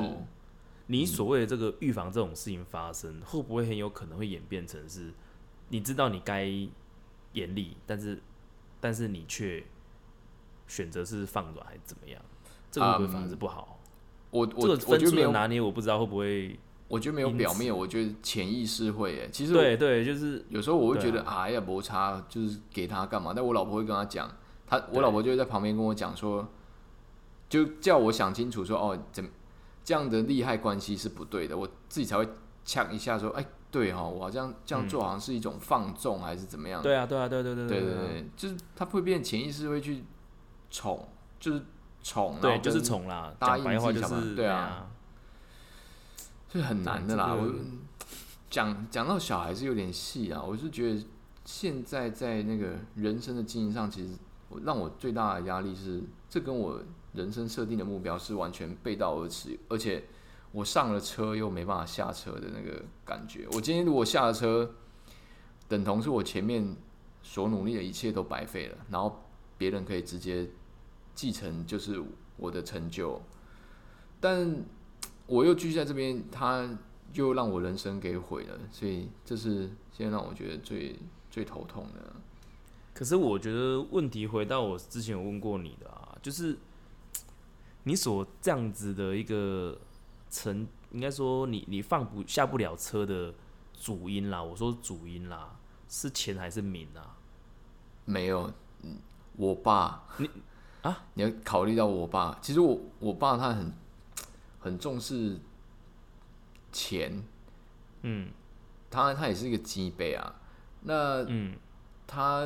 [0.87, 5.13] 你所谓的这个预防这种事情发生，会不会很有可能会演变成是，
[5.69, 6.45] 你知道你该
[7.33, 8.21] 严厉，但是
[8.79, 9.63] 但是你却
[10.67, 12.21] 选择是放软还是怎么样？
[12.71, 13.79] 这个会不会反而是不好？
[14.29, 16.59] 我我我觉得没有，拿捏，我不知道会不会。
[16.89, 19.29] 我觉得没有表面，我觉得潜意识会诶。
[19.31, 23.33] 其实对对，就是有时候我会觉对得啊，哎呀摩擦就是给他干嘛？
[23.35, 24.29] 但我老婆会跟他讲，
[24.67, 26.47] 他我老婆就会在旁边跟我讲说，
[27.49, 29.23] 就叫我想清楚说哦，怎
[29.83, 32.27] 这样的利害关系是不对的，我自己才会
[32.63, 36.81] 呛一下说，哎，对哈、我好像这样做好像是一种放纵还是怎么样？
[36.81, 40.03] 对啊，对啊，对对对对对就是他会变潜意识会去
[40.71, 41.07] 宠，
[41.39, 41.61] 就是
[42.01, 43.33] 宠，然对，就是宠啦。
[43.37, 44.89] 答应自己小孩就是对啊，
[46.49, 47.33] 这很难的啦。
[47.33, 47.53] 我
[48.49, 51.05] 讲讲到小孩是有点细啊，我是觉得
[51.43, 54.13] 现在在那个人生的经营上，其实
[54.65, 56.81] 让我最大的压力是，这跟我
[57.13, 60.03] 人生设定的目标是完全背道而驰，而且
[60.51, 63.47] 我上了车又没办法下车的那个感觉。
[63.51, 64.69] 我今天如果下了车，
[65.67, 66.75] 等同是我前面
[67.21, 69.23] 所努力的一切都白费了，然后
[69.57, 70.49] 别人可以直接
[71.15, 72.03] 继承就是
[72.37, 73.21] 我的成就，
[74.19, 74.63] 但
[75.25, 76.77] 我又继续在这边，他
[77.13, 82.13] 又让我人生给毁了，所以这是现在让我觉得最最头痛的。
[82.93, 86.57] 可是我觉得问题回到我之前有问过你的啊，就是
[87.83, 89.77] 你所这样子的一个
[90.29, 93.33] 成，应该说你你放不下不了车的
[93.73, 95.57] 主因啦，我说主因啦，
[95.89, 97.17] 是钱还是名啊？
[98.05, 98.51] 没有，
[98.83, 98.97] 嗯，
[99.37, 100.29] 我爸，你
[100.81, 102.37] 啊，你要考虑到我爸。
[102.41, 103.73] 其实我我爸他很
[104.59, 105.39] 很重视
[106.71, 107.23] 钱，
[108.01, 108.29] 嗯
[108.89, 110.35] 他他也是一个基杯啊。
[110.81, 111.57] 那嗯
[112.05, 112.45] 他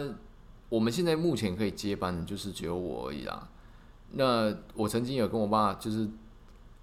[0.69, 3.47] 我们现在目前可以接班的就是只有我而已啦。
[4.11, 6.09] 那我曾经有跟我爸，就是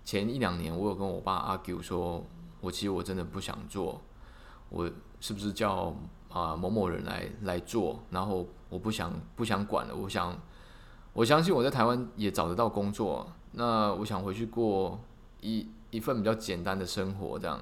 [0.05, 2.25] 前一两年，我有跟我爸 argue 说，
[2.61, 4.01] 我其实我真的不想做，
[4.71, 5.95] 我是不是叫
[6.31, 8.01] 啊、某某人来来做？
[8.11, 10.37] 然后我不想不想管了，我想
[11.13, 14.99] 我相信我在台湾也找得到工作，那我想回去过
[15.41, 17.61] 一一份比较简单的生活这样。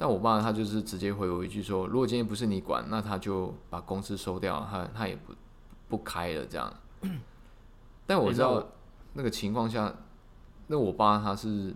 [0.00, 5.34] 但我爸他就是直接回我一句说，如果今天不是你管，那他就把公司收掉，他他也不
[5.90, 6.72] 不开了这样。
[8.06, 8.66] 但我知道
[9.12, 9.94] 那个情况下，
[10.68, 11.74] 那我爸他是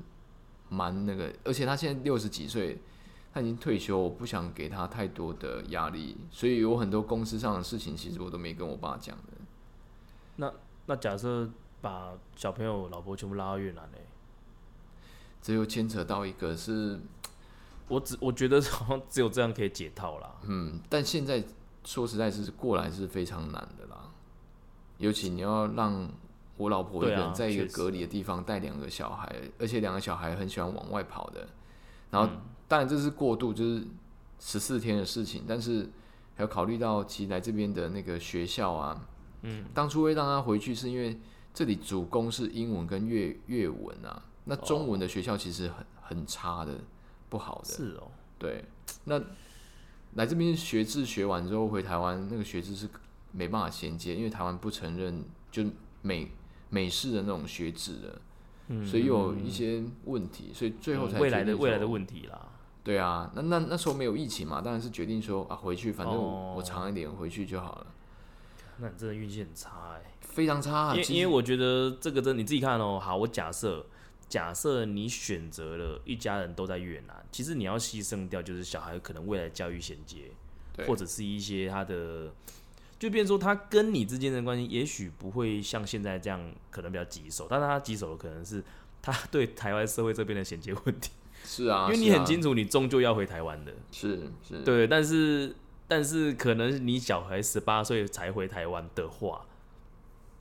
[0.70, 2.80] 蛮那个，而且他现在六十几岁，
[3.34, 9.34] 他已经退休，我不想给他太多的压力，所以有很多公司上的事情，其实我都没跟我爸讲的。
[10.36, 10.50] 那
[10.86, 11.46] 那假设
[11.82, 13.98] 把小朋友、老婆全部拉到越南嘞、
[15.42, 16.98] 这又牵扯到一个是，
[17.88, 20.34] 我只我觉得好像只有这样可以解套啦。
[20.44, 21.42] 嗯，但现在
[21.84, 24.10] 说实在是过来是非常难的啦，
[24.98, 26.08] 尤其你要让
[26.56, 31.46] 我老婆一个人在一个隔离的地方带两个小孩，而且两个小孩很喜欢往外跑的，
[32.10, 32.40] 然后嗯。
[32.66, 33.86] 当然这是过渡，就是
[34.40, 35.82] 十四天的事情，但是
[36.34, 39.06] 还要考虑到其实来这边的那个学校啊，
[39.42, 41.20] 嗯，当初会让他回去是因为
[41.52, 46.72] 这里主攻是英文跟粤粤文啊，那中文的学校其实很很差的，
[47.34, 48.64] 不好的，是哦，对，
[49.06, 49.20] 那
[50.12, 52.88] 来这边学制学完之后回台湾，那个学制是
[53.32, 55.64] 没办法衔接，因为台湾不承认就
[56.02, 56.30] 美
[56.70, 58.20] 美式的那种学制的，
[58.68, 62.50] 嗯，所以有一些问题，所以最后才嗯未来的未来的问题啦。
[62.84, 66.54] 对啊，那那那时候没有疫情嘛，当然是决定说啊回去，反正我,、哦。
[66.56, 67.86] 我长一点回去就好了，
[68.78, 73.00] 那你真的运气很差哎、非常差、啊，因为因为我觉得这个真你自己看哦。
[73.02, 73.84] 好，我假设
[74.28, 80.30] 假设你选择了一家人都在越南，其实你要牺牲掉就是小孩可能未来教育衔接，
[80.72, 80.86] 对。
[80.86, 82.32] 或者是一些他的，
[82.98, 88.62] 就变成说他跟你之间的关系，也许不会像现在这样可能比较棘手，但是他棘手的可能是
[89.00, 91.10] 他对台湾社会这边的衔接问题，
[91.44, 95.54] 是啊， 因为你很清楚你终究要回台湾的，是是，对，但是
[95.86, 99.46] 但是可能你小孩十八岁才回台湾的话，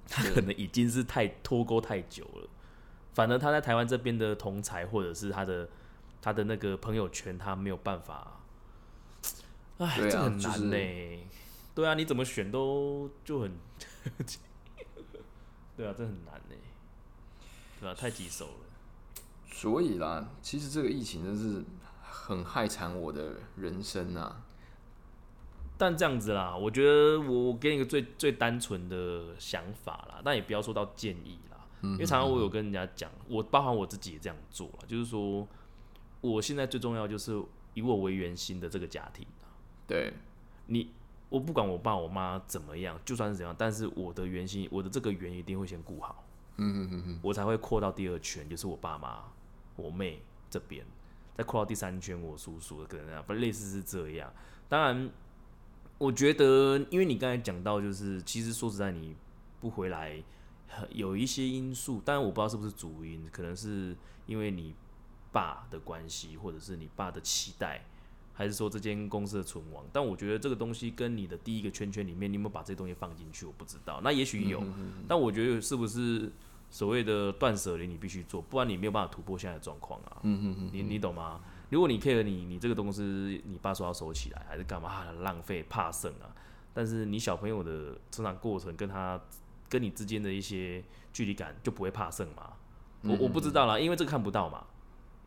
[0.08, 2.50] 他可能已经是太脱钩太久了。
[3.13, 5.69] 反而他在台湾这边的同才或者是他的
[6.21, 8.39] 他的那个朋友圈，他没有办法。
[9.78, 11.28] 哎，啊这个很就是难呢、
[11.73, 13.52] 对啊，你怎么选都就很，
[15.76, 16.56] 对啊，这很难呢、
[17.82, 18.54] 对啊，太棘手了。
[19.52, 21.63] 所以啦，其实这个疫情真是
[22.02, 24.43] 很害惨我的人生啊。
[25.76, 31.53] 但这样子啦，我觉得我我给你一个最最单纯的想法啦，但也不要说到建议啦，
[31.84, 35.48] 因为常常我有跟人家讲，我包含我自己也这样做了，就是说，
[36.22, 37.39] 我现在最重要就是
[37.74, 39.52] 以我为圆心的这个家庭啊，
[39.86, 40.13] 对，
[40.67, 40.91] 你
[41.30, 46.24] 我不管我爸我妈怎么样，就算是怎样，但是我的圆心，我的这个圆一定会先顾好，
[46.58, 49.24] 嗯嗯嗯嗯，我才会扩到第二圈，就是我爸妈、
[49.76, 50.86] 我妹这边，
[51.36, 54.32] 再扩到第三圈，我叔叔可能啊，不类似是这样。
[54.69, 55.10] 当然，
[55.98, 59.15] 我觉得，因为你刚才讲到，就是其实说实在，你
[59.60, 60.24] 不回来，呃
[60.92, 64.74] 有一些因素，当然我不知道是不是主因，可能是因为你
[65.32, 67.86] 爸的关系，或者是你爸的期待。
[68.36, 69.86] 还是说这间公司的存亡？
[69.94, 73.46] 但我觉得这个东西跟你的第一个圈圈里面，你有没有把这些东西放进去？
[73.46, 74.02] 我不知道。
[74.04, 74.60] 那也许有，
[75.08, 76.32] 但我觉得是不是
[76.72, 80.18] 所谓的断舍离，你必须做，不然你没有办法突破现在的状况啊。
[80.24, 81.42] 嗯嗯嗯，你你懂吗？
[81.70, 84.90] 如果你 care 你你这个公司，你爸说要收起来，还是干嘛？
[84.90, 86.34] 啊浪费怕剩啊。
[86.74, 89.22] 但是你小朋友的成长过程跟他
[89.74, 92.54] 跟你之间的一些距离感就不会怕剩嘛？
[93.02, 94.64] 我我不知道啦，因为这个看不到嘛，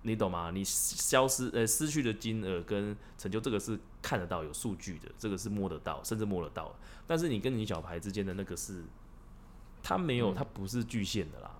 [0.03, 0.53] 你懂吗？
[0.55, 6.73] 你消失呃失去的金额跟成就，这个是看得到有数据的，这个是摸得到，甚至摸得到。
[7.09, 8.85] 但是你跟你小牌之间的那个是
[9.83, 11.51] 它没有，它不是巨限的啦，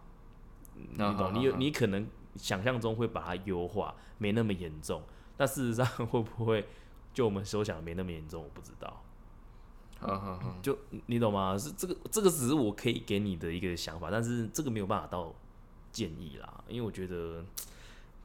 [0.75, 1.35] 你懂？
[1.35, 5.03] 你有你可能想象中会把它优化，没那么严重，
[5.37, 6.69] 但事实上会不会
[7.13, 9.03] 就我们所想的没那么严重，我不知道。
[10.63, 11.57] 就你懂吗？
[11.59, 15.35] 是这个这个只是我可以给你的一个想法，但是这个没有办法到
[15.93, 17.45] 建议啦，因为我觉得，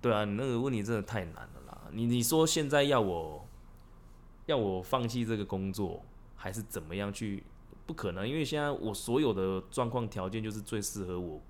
[0.02, 1.82] 对啊，你那个问题真的太难了啦。
[1.92, 3.46] 你你说现在要我
[4.46, 6.04] 要我放弃这个工作，
[6.36, 7.44] 还是怎么样去？
[7.88, 11.42] 不可能，因为现在我所有的状况条件就是最适合我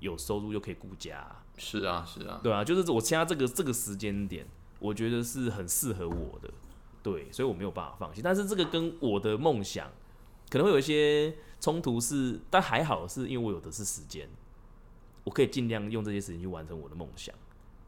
[0.00, 4.44] 有收入又可以顾家啊、是啊是啊，对啊，就是我现在这个这个时间点，
[4.80, 6.50] 我觉得是很适合我的，
[7.06, 8.20] 对，所以我没有办法放弃。
[8.20, 9.88] 但是这个跟我的梦想
[10.50, 14.28] 可能会有一些冲突是，但还好是因为我有的是时间，
[15.22, 17.32] 我可以尽量用这些时间去完成我的梦想。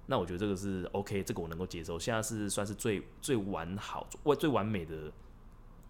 [0.06, 1.98] 那我觉得这个是 OK，这个我能够接受。
[1.98, 5.12] 现在是算是最最完好、最最完美的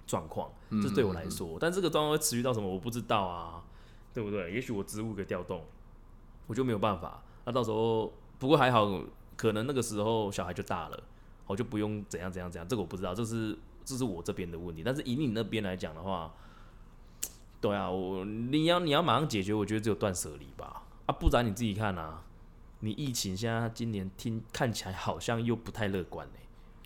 [0.06, 0.50] 状况，
[0.82, 1.58] 这对我来说。
[1.60, 3.62] 但这个状况会持续到什么，我不知道啊，
[4.14, 4.50] 对不对？
[4.50, 5.62] 也许我职务给调动，
[6.46, 7.22] 我就没有办法。
[7.44, 9.02] 那到时候，不过还好，
[9.36, 11.02] 可能那个时候小孩就大了，
[11.48, 12.68] 我就不用怎样怎样怎样。
[12.68, 14.84] 这个我不知道，这是这是我这边的问题。
[14.84, 16.32] 但是以你那边来讲的话，
[17.60, 20.84] 对啊，我你要你要马上解决，我觉得只有断舍离吧。
[21.06, 22.22] 啊，不然你自己看啊，
[22.80, 26.34] 你疫情现在今年听看起来好像又不太乐观呢、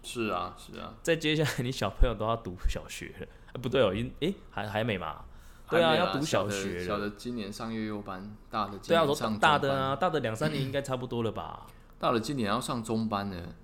[0.03, 5.25] 是啊是啊，再接下来你小朋友都要读小学了，啊、不对哦，已经诶、还还没嘛？
[5.69, 6.85] 对啊，要读小学了。
[6.85, 11.67] 小的今年上幼幼班，大的今对啊，我大的啊，，大的两三年应该差不多了吧？
[11.99, 13.55] 大的今年要上中班了，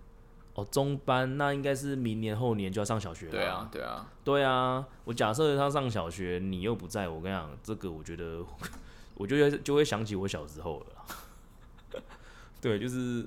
[0.58, 3.30] 哦，中班那应该是明年后年就要上小学了。
[3.30, 8.44] 对啊对啊，对啊，我假设他上小学，你又不在，我跟你讲，这个我觉得，
[9.14, 12.02] 我就会就会想起我小时候了。
[12.60, 13.24] 对，就是，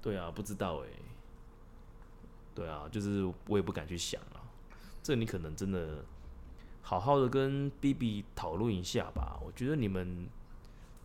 [0.00, 0.86] 对啊，不知道哎、
[2.54, 4.38] 对啊，就是我也不敢去想啊。
[5.02, 6.04] 这你可能真的
[6.80, 9.36] 好好的跟 B B 讨论一下吧。
[9.44, 10.28] 我觉得你们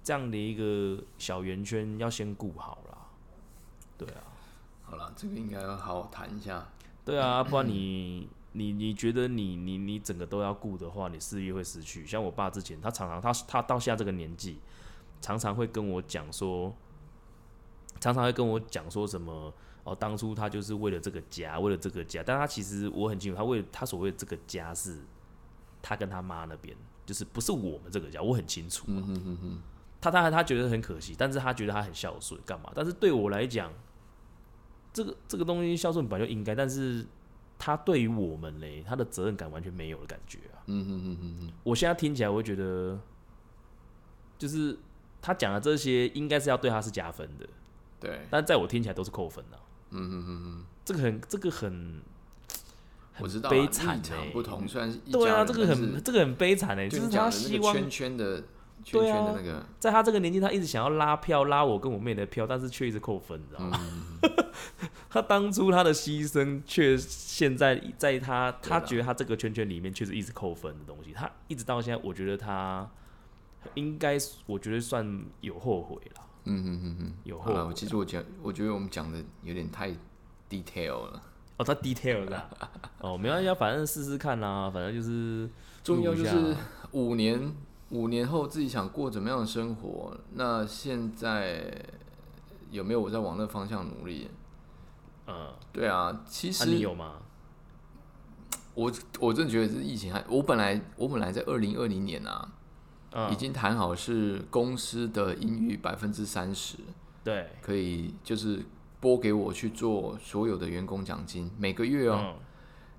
[0.04, 2.98] 这样的一个小圆圈要先顾好啦。
[3.98, 4.22] 对啊。
[4.86, 6.68] 好了，这个应该要好好谈一下。
[7.04, 12.06] 对啊，不然你你你觉得你你你整个都要顾的话，你事业会失去。
[12.06, 14.60] 像我爸之前，他常常他他到现在这个年纪，
[15.22, 16.74] 常常会跟我讲说，
[18.00, 25.00] 常常会跟我讲说什么哦，当初他就是为了这个家，为了这个家，但他其实我很清楚，他为他所谓的这个家是
[25.82, 28.88] 他跟他妈那边，就是不是我们这个家，我很清楚。
[30.02, 32.72] 他当然他觉得很可惜，但是他觉得他很孝顺，干嘛？
[32.76, 33.72] 但是对我来讲，
[34.96, 37.06] 这个这个东西孝顺本来就应该，但是
[37.60, 40.64] 他对于我们嘞，他的责任感完全没有的感觉啊。
[40.68, 42.98] 嗯嗯嗯嗯嗯，我现在听起来，我会觉得，
[44.38, 44.78] 就是
[45.22, 47.46] 他讲的这些，应该是要对他是加分的，
[48.00, 49.60] 对，但在我听起来都是扣分的、
[49.92, 52.02] 嗯嗯嗯嗯，这个很，这个很，
[53.14, 54.30] 很我知道啊悲惨立场欸。
[54.32, 58.44] 不同，虽然是对啊，这个很这个很悲惨哎、就就是他希望圈圈的
[58.86, 63.80] 圈圈的那个，在他这个年纪，他一直想要拉票，拉我跟我妹的票，但是却一直扣分，你知道吗？
[63.82, 64.32] 嗯
[65.10, 71.12] 他当初他的牺牲，却现在在他他觉得他这个圈圈里面却是一直扣分的东西。
[71.14, 72.88] 他一直到现在，我觉得他
[73.74, 77.14] 应该，我觉得算有后悔了，嗯嗯嗯嗯。
[77.24, 77.74] 有后悔。
[77.74, 79.90] 其实我讲，我觉得我们讲的有点太
[80.50, 81.22] detail 了。
[81.58, 82.50] 哦，他 detail 的
[83.00, 85.50] 哦，没关系啊，反正试试看啦，反正就是
[85.84, 86.60] 重要就是下
[86.92, 87.54] 五年，
[87.90, 90.18] 五年后自己想过怎么样的生活。
[90.34, 91.72] 那现在
[92.72, 94.30] 有没有我在往那方向努力？
[95.28, 97.14] 嗯，对啊，其实有吗？
[98.74, 102.52] 我我真的觉得这疫情还，我本来我本来在二零二零年啊，
[103.12, 106.78] 嗯，已经谈好是公司的盈余百分之三十
[107.24, 108.64] 对，可以就是
[109.00, 112.20] 拨给我去做所有的员工奖金，每个月哦。
[112.22, 112.36] 嗯，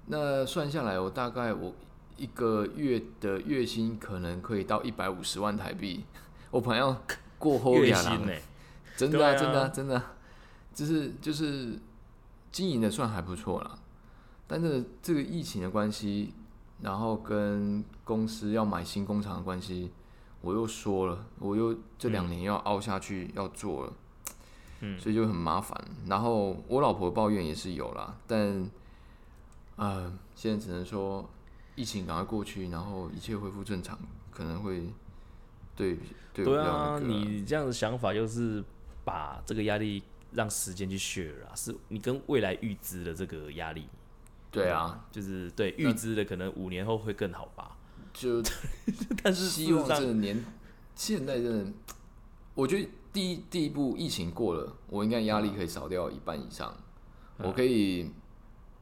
[0.07, 1.75] 那算下来，我大概我
[2.17, 6.05] 一个月的月薪可能可以到一百五十万台币。
[6.51, 6.97] 我朋友
[7.39, 8.33] 过后月两薪呢？
[8.97, 10.15] 真的、啊、啊真的啊、真的啊、
[10.73, 11.79] 就是就是
[12.51, 13.79] 经营的算还不错啦。
[14.47, 16.33] 但是这个疫情的关系，
[16.81, 19.91] 然后跟公司要买新工厂的关系，
[20.41, 23.93] 我又说了，我又这两年要熬下去要做了，
[24.81, 25.79] 嗯所以就很麻烦。
[26.07, 28.71] 然后我老婆抱怨也是有啦，但
[29.75, 31.29] 呃，现在只能说
[31.77, 33.97] 疫情赶快过去，然后一切恢复正常，
[34.33, 34.89] 可能会
[35.77, 35.97] 对
[36.35, 38.65] 对啊，你这样的想法就是
[39.05, 40.03] 把这个压力
[40.33, 43.87] 让时间去 share 啊，是你跟未来预知的这个压力。
[44.51, 47.77] 对啊，就是对预知的可能五年后会更好吧，
[48.15, 48.43] 就
[49.23, 50.43] 但是希望这年
[50.95, 51.73] 现在真的，
[52.55, 56.75] 我觉得第一第一步疫情过了，我应该压力可以少掉一半以上。
[57.39, 58.11] 嗯我可以，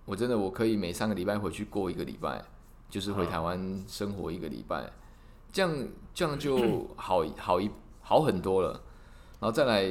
[0.04, 2.40] 我真的我可以每三个礼拜回去过一个礼拜，
[2.94, 4.88] 就是回嗯台湾生活一个礼拜。
[5.52, 7.68] 这样这样就好好一
[8.00, 8.80] 好很多了。
[9.40, 9.84] 然后再来，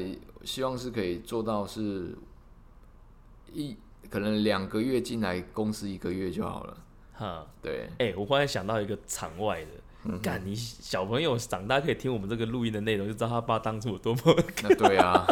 [0.46, 2.18] 希望是可以做到是
[3.52, 3.76] 一
[4.10, 6.78] 可能两个月进来公司一个月就好了。
[7.14, 9.72] 哈，对，哎、我忽然想到一个场外的。
[10.06, 14.22] 嗯干、你小朋友长大可以听我们这个录音的内容，就知道他爸当初有多么
[14.64, 15.26] 那对啊，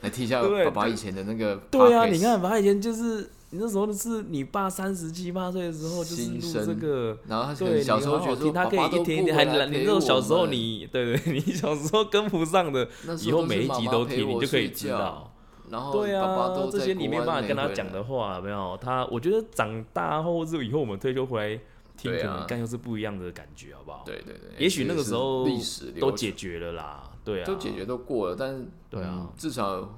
[0.00, 1.56] 来听一下 爸爸以前的那个。
[1.70, 7.16] 对啊，你看，爸以前就是你那时候是你爸三十七八岁的时候，就是录这个。
[7.28, 9.44] 然后他小时候觉得他可以一天一天还。
[9.66, 12.88] 你那种小时候你，对对， 你小时候跟不上的，
[13.22, 15.32] 以后每一集都听，你就可以知道。
[15.70, 18.02] 然后对啊这些你没办法跟他讲的。
[18.02, 18.76] 话，没有？
[18.82, 21.60] 他我觉得长大后或者以后我们退休回来
[21.96, 24.02] 听，可能干又是不一样的感觉，好不好？
[24.04, 29.96] 对对对，也许那个时候历史都解决了啦，对啊，都解决都过了，但是对啊嗯至少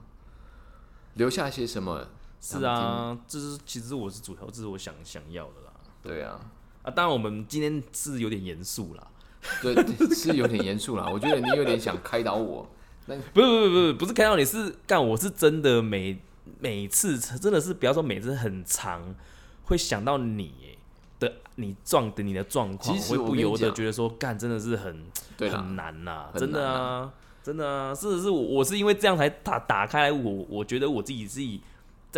[1.15, 2.07] 留下些什么？
[2.41, 5.73] 是啊，这是其实我是主要，这是我想想要的啦。
[6.03, 6.41] 对啊，
[6.83, 9.07] 啊，当然我们今天是有点严肃啦，
[9.63, 9.75] 对，
[10.15, 11.09] 是有点严肃啦。
[11.13, 12.69] 我觉得你有点想开导我。
[13.07, 16.19] 不是不是不是不是开导你是干，我是真的每
[16.59, 19.15] 每次真的是不要说每次很长，
[19.67, 20.77] 会想到你耶
[21.21, 25.07] 的你撞的你的状况，我会不由得觉得说干真的是很
[25.39, 27.13] 很难呐、很真的啊，
[27.45, 31.61] 真的啊，是是我我是因为这样才打打开来，我我觉得我自己自己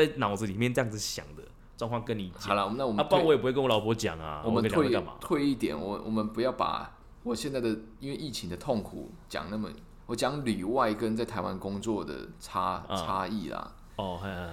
[0.07, 1.43] 在脑子里面这样子想的
[1.77, 5.15] 状况跟你讲，好了，那我啊，们退不然我也不会跟我老婆讲啊，我们退干嘛？
[5.21, 7.69] 退一点，我我们不要把我现在的
[7.99, 9.69] 因为疫情的痛苦讲那么，
[10.07, 13.73] 我讲旅外跟在台湾工作的差嗯差异啦。
[13.97, 14.53] 哦，嘿嘿嘿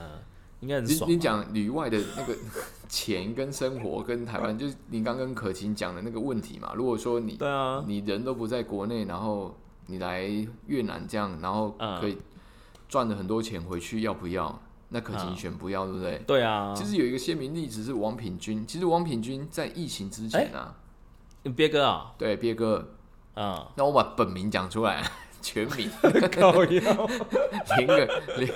[0.62, 1.14] 应该很你爽啊。
[1.14, 2.36] 你讲旅外的那个
[2.90, 6.74] 钱跟生活跟台湾，就是你刚跟可晴讲的那个问题嘛。
[6.74, 10.24] 如果说你对啊，你人都不在国内，然后你来
[10.66, 12.18] 越南这样，然后嗯可以
[12.90, 14.60] 赚了很多钱回去，要不要？
[14.90, 16.18] 那可晴嗯选不要，对不对？
[16.28, 20.76] 对啊，其实有一个鲜明例子是王品君，其实王品君在疫情之前啊，
[21.56, 22.94] 别哥啊，对鳖哥，
[23.34, 25.04] 啊，那我把本名讲出来，
[25.42, 25.90] 全名。
[26.32, 27.08] 靠腰，
[27.78, 28.54] 连个连，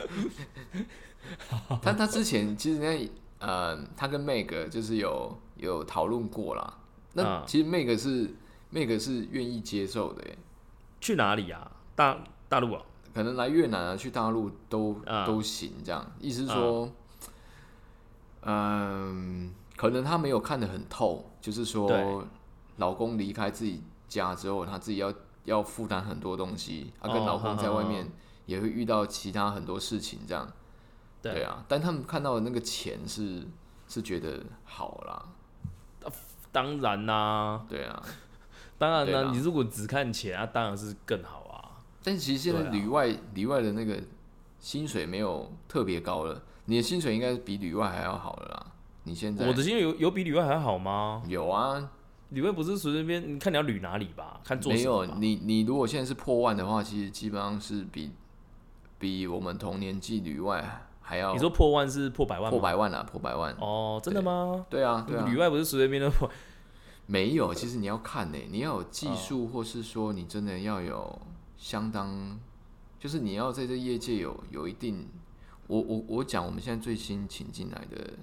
[1.81, 3.09] 他他之前其实那
[3.39, 6.77] 呃，他跟 Meg 就是有有讨论过啦。
[7.13, 8.33] 那嗯其实 Meg 是
[8.73, 10.37] Meg 是愿意接受的耶，
[11.01, 11.71] 去哪里啊？
[11.95, 12.17] 大
[12.47, 12.81] 大陆啊？
[13.19, 16.09] 可能来越南啊，去大陆都、嗯都行，这样。
[16.21, 16.89] 意思是说，
[18.43, 22.23] 嗯、可能他没有看得很透，就是说，
[22.77, 25.13] 老公离开自己家之后，他自己要
[25.43, 28.09] 要负担很多东西，啊，跟哦老公在外面
[28.45, 30.49] 也会遇到其他很多事情，这样，
[31.21, 31.33] 对。
[31.33, 33.45] 对啊，但他们看到的那个钱是
[33.89, 35.25] 是觉得好啦，
[36.53, 38.01] 当然啦、对啊，
[38.77, 41.38] 当然啦、你如果只看钱啊，当然是更好啊。
[42.03, 44.01] 但其实现在旅外旅外的那个
[44.59, 48.65] 薪水没有特别高了，你的薪水应该比旅外还要好了啦。
[49.03, 51.23] 你现在我的薪水有有比旅外还好吗？
[51.27, 51.89] 有啊，
[52.29, 55.05] 旅外不是随随便，你看你要旅哪里吧，看做没有。
[55.15, 58.11] 你你如果现在是破万的话，其实基本上是比
[58.99, 62.51] 比我们同年纪旅外还要你说破万是破百万？
[62.51, 63.55] 破百万啊，破百万。
[63.59, 64.65] 哦，真的吗？
[64.69, 66.29] 对啊，对啊旅，外不是随随便便都破？
[67.07, 71.19] 没有，其实你要看呢、你要有技术，哦或是说你真的要有
[71.59, 72.39] 相当，
[72.97, 75.07] 就是你要在这业界有有一定。
[75.67, 78.13] 我我我讲，我们现在最新请进来的，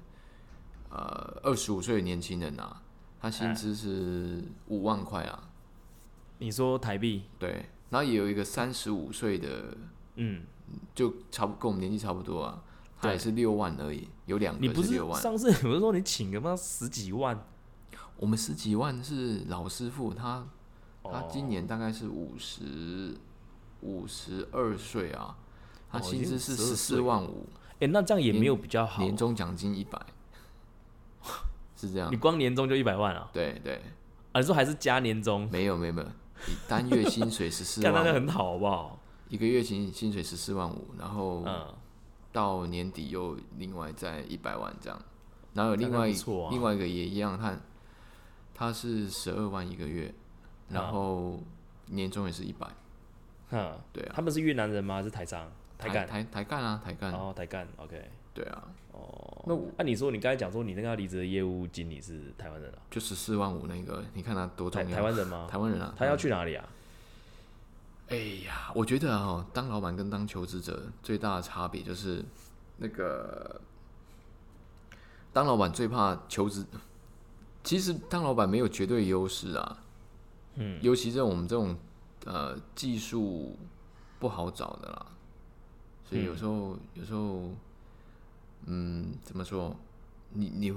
[0.91, 2.83] 呃，二十五岁的年轻人啊，
[3.21, 5.49] 他薪资是五万块啊，
[6.39, 7.23] 你说台币？
[7.39, 9.77] 对，然后也有一个三十五岁的，
[10.17, 10.43] 嗯，
[10.93, 12.61] 就差不跟我们年纪差不多啊，
[13.01, 15.23] 他也是六万而已，有两你不是六万。
[15.23, 17.41] 上次不是说你请个妈十几万？
[18.17, 20.45] 我们十几万是老师傅，他
[21.05, 23.17] 他哦今年大概是五十
[23.83, 25.37] 五十二岁啊，
[25.91, 27.47] 他薪资是12十四万五，
[27.81, 29.03] 哎、那这样也没有比较好。
[29.03, 30.01] 年终奖金一百，
[31.77, 32.17] 是这样你。
[32.17, 33.29] 光年终就一百万啊？
[33.33, 33.81] 对对，
[34.33, 35.49] 啊，你说还是加年终？
[35.51, 36.09] 没有没有没有，
[36.47, 38.99] 你单月薪水 十四万那很好，好不好？
[39.29, 41.75] 一个月薪薪水十四万五，然后嗯，
[42.33, 45.03] 到年底又另外再一百万这样，
[45.55, 46.09] 然后有另外
[46.51, 47.57] 另外一个也一样，他
[48.55, 50.15] 他是十二万一个月，
[50.69, 51.41] 然啊后
[51.87, 52.67] 年终也是一百，
[53.51, 54.13] 哼，对啊。
[54.15, 54.97] 他们是越南人吗？
[54.97, 55.51] 还是台商？
[55.79, 56.07] 台干？
[56.07, 58.11] 台台干啊，台干，哦，台干，OK。
[58.33, 62.79] 对啊，哦，那我那、你说你刚才讲说你那个离职的业务经理是台湾人啊？
[62.91, 64.97] 就十四万五那个，你看他多台重要？
[64.97, 65.47] 台湾人吗？
[65.51, 66.69] 台湾人啊，他要去哪里啊？
[68.09, 72.23] 哎呀，我觉得啊、哦，当老板跟当求职者最大的差别就是
[72.77, 73.61] 那个，
[75.33, 76.65] 当老板最怕求职，
[77.65, 79.79] 其实当老板没有绝对优势啊，
[80.57, 81.75] 嗯，尤其是我们这种
[82.27, 83.57] 呃技术
[84.19, 85.07] 不好找的啦，
[86.05, 87.51] 所以有时候、有时候，
[88.67, 89.75] 嗯，怎么说？
[90.33, 90.75] 你你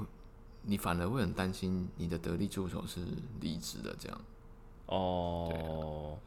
[0.61, 3.03] 你反而会很担心你的得力助手是
[3.41, 4.21] 离职的这样。
[4.85, 6.17] 哦，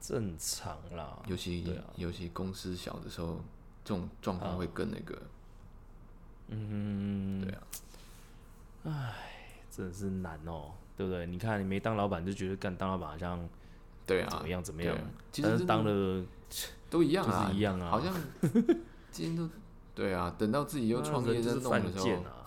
[0.00, 1.22] 正常啦。
[1.26, 3.40] 尤其、啊尤其公司小的时候，
[3.84, 5.20] 这种状况会更那个。
[6.48, 7.54] 嗯，对
[8.92, 9.12] 啊，
[9.70, 11.26] 真的是难哦，对不对？
[11.26, 13.48] 你看你没当老板就觉得干当老板好像
[14.06, 14.96] 对啊，怎么样怎么样
[15.42, 16.24] 但是当了
[16.88, 18.14] 都一样啊，就是一样啊好像
[19.10, 19.48] 今天都
[19.94, 22.46] 对啊，等到自己又创业在人就是犯弄的时候贱，啊。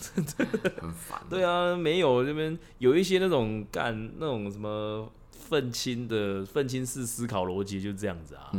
[0.80, 1.20] 很烦。
[1.28, 8.50] 对啊，没有这边有一些那种干那种什么愤青的愤青式思考逻辑就是这样子啊。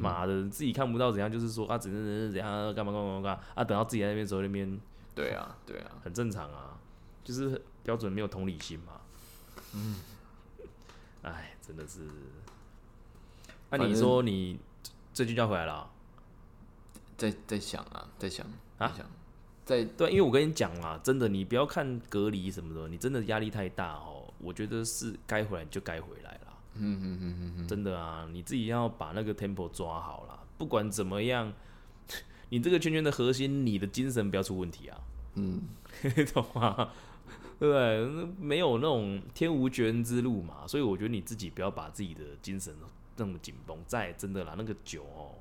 [0.00, 4.78] 妈的，自己看不到怎样，就是说啊，怎样怎样怎样干嘛干嘛干嘛啊，等到自己在那边时候那边
[5.14, 6.76] 对啊，对啊，很正常啊，
[7.22, 8.94] 就是标准没有同理心嘛。
[9.74, 9.96] 嗯，
[11.22, 12.00] 哎，真的是。
[13.70, 14.58] 那、你说你
[15.12, 15.90] 最近就要回来了啊、
[17.16, 18.46] 在在想啊，在想
[18.78, 19.06] 啊在想，
[19.64, 24.24] 在对，因为我跟你讲啦，真的，你不要看隔离什么的，你真的压力太大哦。
[24.38, 26.54] 我觉得是该回来就该回来啦。
[26.74, 30.38] 嗯嗯嗯嗯嗯，真的啊，你自己要把那个 tempo 抓好了。
[30.56, 31.52] 不管怎么样，
[32.50, 34.98] 你这个圈圈的核心，你的精神不要出问题啊。
[35.34, 35.62] 嗯，
[36.16, 36.90] 你懂吗？
[37.58, 38.06] 对不对？
[38.06, 42.74] 那没有那种天无绝人之路嘛，所以我觉得你自己不要把自己的精神
[43.16, 43.76] 那么紧绷。
[43.86, 45.34] 再真的啦，那个酒哦，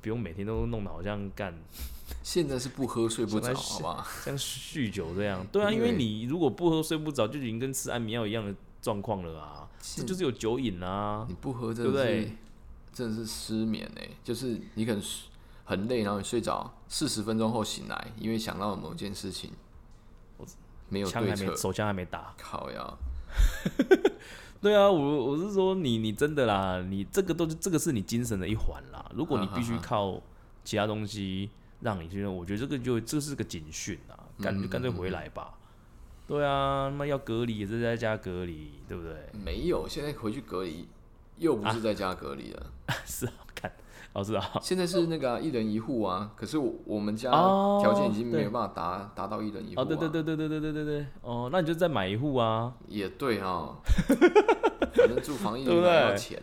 [0.00, 1.54] 不用每天都弄得好像干
[2.22, 4.06] 现在是不喝睡不着，好吧？
[4.24, 5.44] 像酗酒这样。
[5.50, 9.68] 对啊，因为你如果不喝睡不着，就已经跟吃安眠药一样的状况了啊。
[9.80, 11.26] 这现就是有酒瘾啊。
[11.28, 12.36] 你不喝真对不的是对
[12.92, 15.02] 真的是失眠哎、就是你可能
[15.64, 19.50] 很累，然后你睡着，四十分钟后醒来，因为想到了某件事情，
[20.88, 22.34] 没有枪还没，手枪还没打。
[22.38, 22.94] 靠呀，
[24.60, 29.04] 对啊，我我是说你你真的啦，你这个都是这个是你精神的一环啦。
[29.14, 30.20] 如果你必须靠
[30.62, 35.54] 其他东西让你去，我觉得这个就这是个警讯啊，干就干脆回来吧。
[36.26, 39.14] 对啊，那要隔离也是在家隔离，对不对？
[39.44, 40.88] 没有，现在回去隔离，
[41.36, 42.72] 又不是在家隔离了，
[43.04, 43.70] 是啊，看，
[44.14, 52.72] 哦是啊， 现在是那个啊、一人一户啊，可是我我们家哦条件已经没有办法达达到一人一户、啊，哦对对对对对对对对对，哦，那你就再买一户啊。
[52.88, 53.76] 也对啊，
[54.94, 56.42] 反正住防疫对不对还要钱，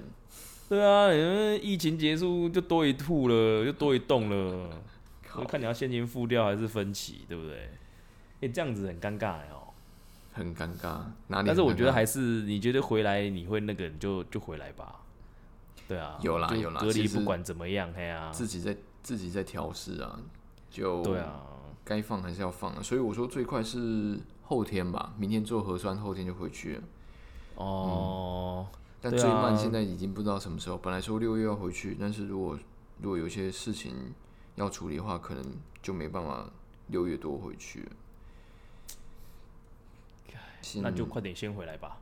[0.70, 4.70] 对啊，你们疫情结束就多一户了，又多一栋了，
[5.28, 7.70] 靠我看你要现金付掉还是分期，对不对？
[8.42, 9.72] 哎、这样子很尴尬哦。
[10.34, 11.48] 很尴尬，哪里？
[11.48, 15.01] 但是我觉得还是，你觉得回来你会那个，你就就回来吧。
[15.92, 20.18] 对啊，就有啦有啦隔离不管怎么样，嘿啊，自己在自己在调试啊，
[20.70, 21.44] 就对啊，
[21.84, 26.84] 该放还是要放啊，所以我说最快是后天吧，明天做核酸，后天就回去了。
[27.56, 28.66] 哦，
[29.02, 32.58] 但最慢现在已经不知道什么时候，本来说六月要回去，但是如果
[33.02, 34.14] 如果有些事情
[34.56, 35.44] 要处理的话，可能
[35.82, 36.50] 就没办法
[36.88, 37.86] 六月多回去
[40.76, 41.98] 那就快点先回来吧，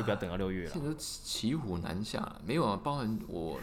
[0.00, 0.70] 就不要等到六月了。
[0.72, 3.60] 现在都骑虎难下，没有啊，包含我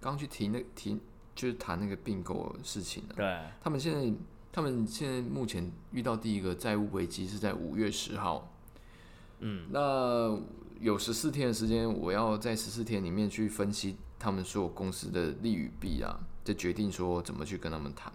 [0.00, 0.98] 刚去提那提，
[1.34, 3.14] 就是谈那个并购的事情啊。
[3.16, 4.12] 对，他们现在，
[4.50, 8.50] 他们现在目前遇到第一个债务危机是在五月十号。
[9.40, 10.38] 嗯，那
[10.80, 18.12] 有十四天的时间，我要在十四天里面去分析他们所有公司的利与弊啊，再决定说怎么去跟他们谈。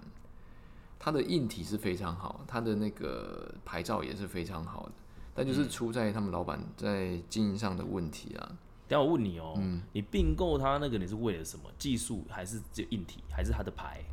[0.98, 4.92] 它的硬体是非常好，它的那个牌照也是非常好的，
[5.40, 8.52] 但就是出在他们老板在经营上的问题啊。
[8.90, 11.64] 等下我问你哦，嗯你并购他那个你是为了什么？
[11.78, 14.04] 技术还是就硬体，还是他的牌？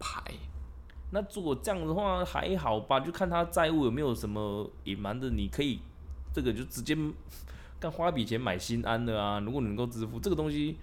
[0.00, 0.20] 牌
[1.12, 5.78] 那如果这样的话还好吧，就看他债务有没有什么隐瞒的，你可以
[6.32, 6.96] 这个就直接
[7.78, 9.38] 干花笔钱买心安的啊。
[9.38, 10.76] 如果你能够支付这个东西，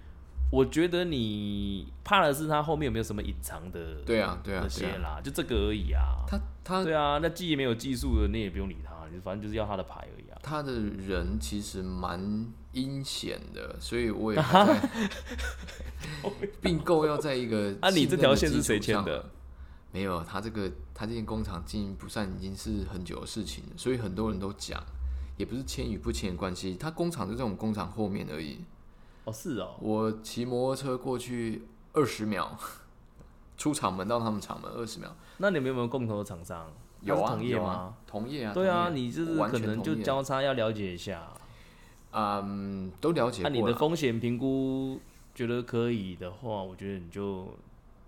[0.51, 4.69] 我觉得你怕的是他后面有没有什么隐藏的对啊，对啊那。
[4.69, 6.23] 些啦，就这个而已啊。
[6.27, 10.37] 他他对啊，那既没有技术的，你也不用理他，你反正就是要他的牌而已啊。
[10.41, 14.41] 他的人其实蛮阴险的，所以我也
[16.61, 19.31] 并购要在一个 啊，你这条线是谁签的？
[19.91, 24.81] 没有，他这个他这间工厂经营不善已经是很久的事情了，所以很多人都讲，
[25.37, 28.59] 也不是签与不签的关系，他工厂就在我们工厂后面而已。
[29.26, 32.57] 哦，是哦，我骑摩托车过去二十秒，
[33.57, 35.13] 出厂门到他们厂门二十秒。
[35.38, 36.71] 那你们有没有共同的厂商？
[37.01, 37.93] 有啊，同业吗？
[38.07, 38.53] 同业啊。
[38.53, 41.28] 对啊，你就是完可能就交叉要了解一下。
[42.11, 43.49] 嗯，都了解那。
[43.49, 44.99] 你的风险评估
[45.34, 47.49] 觉得可以的话，我觉得你就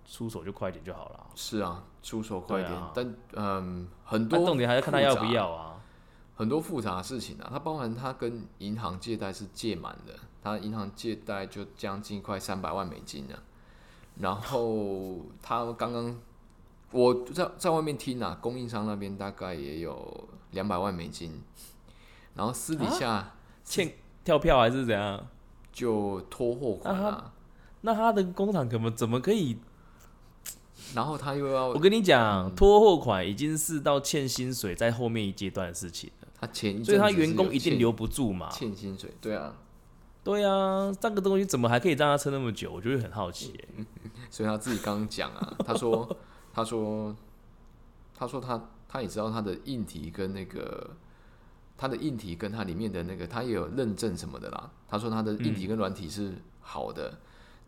[0.06, 1.28] 出手就快点就好了。
[1.36, 5.74] 是啊，出手快一点，啊但嗯，很那、多重点还是看他要不要啊。
[6.36, 10.14] 很多复杂的事情啊，它包含它跟银行借贷是借满的，
[10.48, 13.44] 它银行借贷就将近快三百万美金了。
[14.20, 16.20] 然后他刚刚
[16.92, 21.42] 我在在外面听啊，供应商那边大概也有两百万美金，
[22.34, 23.94] 然后私底下、欠
[24.24, 25.28] 跳票还是怎样？
[25.72, 27.34] 就拖货款啊啊，
[27.82, 29.60] 那他的工厂怎么怎么可以？
[30.96, 38.50] 然后他又要我跟你嗯讲，拖货款已经是到欠薪水在后面一阶段的事情了，他前所以他员工一定留不住嘛。
[38.50, 39.54] 欠薪水，对啊，
[40.28, 42.70] 对啊，这个东西怎么还可以让他撑那么久？
[42.74, 43.86] 我就会很好奇、欸。
[44.30, 46.18] 所以他自己刚刚讲啊， 他说
[46.54, 47.16] 他说
[48.14, 50.90] 他说他他也知道他的硬体跟那个
[51.78, 54.70] 他的硬体跟它里面的那个他也有认证什么的啦。
[54.90, 57.18] 他说他的硬体跟软体是好的，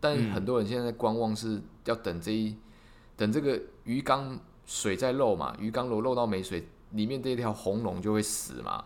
[0.02, 2.58] 但很多人现在在观望是要等这一
[3.16, 8.84] 等这个鱼缸水在漏嘛，鱼缸漏漏到没水，里面这条红龙就会死嘛。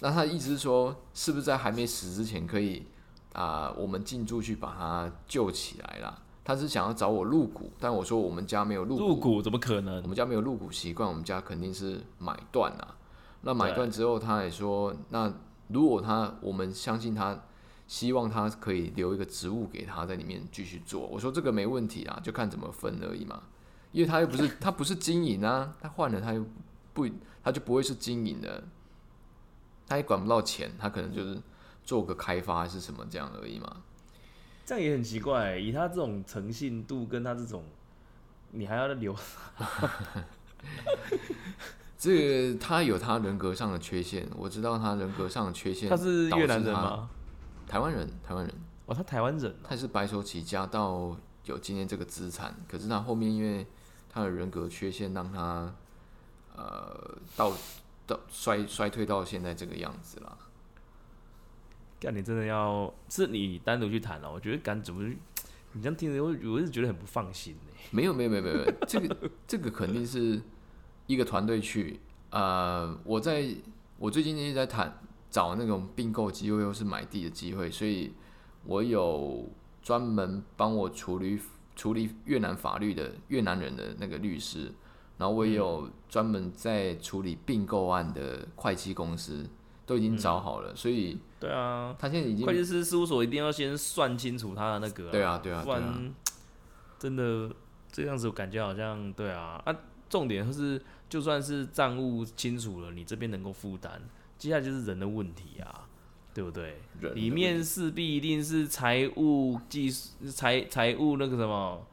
[0.00, 2.86] 那他的意思是说，是不是在还没死之前可以
[3.32, 6.18] 啊、我们进驻去把他救起来啦？
[6.42, 10.08] 他是想要找我入股，但我说我们家没有入股，入股怎么可能我？
[10.08, 12.96] 们家没有入股习惯，我们家肯定是买断啊。
[13.42, 15.32] 那买断之后，他也说，那
[15.68, 17.40] 如果他我们相信他，
[17.86, 21.06] 希望他可以留一个职务给他在里面继续做。
[21.06, 23.42] 我说这个没问题啊，就看怎么分而已嘛。
[23.92, 26.44] 因为他又不是他不是经营啊，他换了他又
[26.92, 27.06] 不
[27.44, 28.64] 他就不会是经营的，
[29.90, 31.36] 他也管不到钱，他可能就是
[31.82, 33.78] 做个开发还是什么这样而已嘛。
[34.64, 37.64] 这样也很奇怪、以他这种诚信度跟他这种，
[38.52, 39.12] 你还要留？
[41.98, 45.90] 这个他有他人格上的缺陷，我知道他人格上的缺陷。
[45.90, 46.72] 他是越南人？
[46.72, 47.10] 吗？
[47.66, 48.54] 台湾人，台湾人，
[48.86, 51.16] 哦，他台湾人啊、他是白手起家到
[51.46, 53.66] 有今天这个资产，可是他后面因为
[54.08, 55.74] 他的人格缺陷，让他
[56.54, 57.52] 呃到
[58.10, 60.36] 到衰衰退到现在这个样子啦。
[62.00, 65.08] 干你真的要是你单独去谈了、我觉得干怎么，
[65.72, 70.40] 你这样听着，我我是觉得很不放心呢、没有没有没有没有，没有这个这个肯定是
[71.06, 72.00] 一个团队去。
[72.30, 73.54] 呃，我在
[73.98, 75.00] 我最近一直在谈
[75.30, 78.12] 找那种并购机会又是买地的机会，所以
[78.64, 79.48] 我有
[79.82, 81.38] 专门帮我处理
[81.76, 84.72] 处理越南法律的越南人的那个律师，
[85.20, 89.46] 然后我也有专门在处理并购案的会计公司，
[89.84, 96.14] 都已经找好了，所以对啊，他现在已经会计师事务所一定要先算清楚他的那个、对啊对啊不然
[96.98, 97.54] 真的
[97.92, 99.76] 这样子，我感觉好像对啊啊，
[100.08, 104.00] 重点是就算是账务清楚了，你这边能够负担，
[104.38, 105.86] 接下来就是人的问题啊，
[106.32, 106.80] 对不对？
[107.12, 111.86] 里面势必一定是财务技术、财财务那个什么。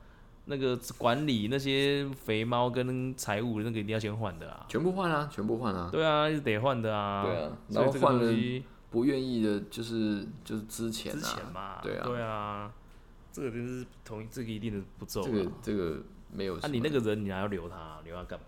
[0.50, 7.24] 那个管理那些肥猫跟财务那个一定要先换的啊，全部换啊，全部换啊，对啊，是得换的啊。
[7.24, 12.72] 对啊然后换了不愿意的就是就是之前之啊，前嘛，对啊对啊，
[13.32, 15.26] 这个真是同意，这个一定的步骤啊。
[15.26, 18.46] 这个这个没有那啊，你那个人你还要留他，留他干嘛？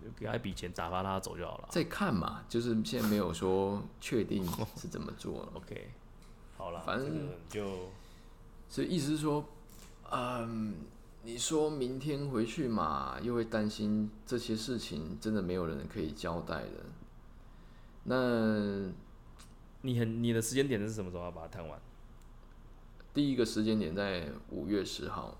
[0.00, 1.68] 就给他一笔钱打发他走就好了。
[1.70, 4.44] 再看嘛，就是现在没有说确定
[4.76, 5.90] 是怎么做了，OK，
[6.56, 7.88] 好了，反正就
[8.68, 9.44] 所以意思是说，
[10.12, 10.74] 嗯，
[11.28, 16.86] 你说明天回去嘛，又会担心这些事情真的没有人可以交代的。
[18.04, 18.90] 那
[19.82, 21.78] 你很你的时间点是什么时候要把它谈完？
[23.12, 25.36] 第一个时间点在五月十号，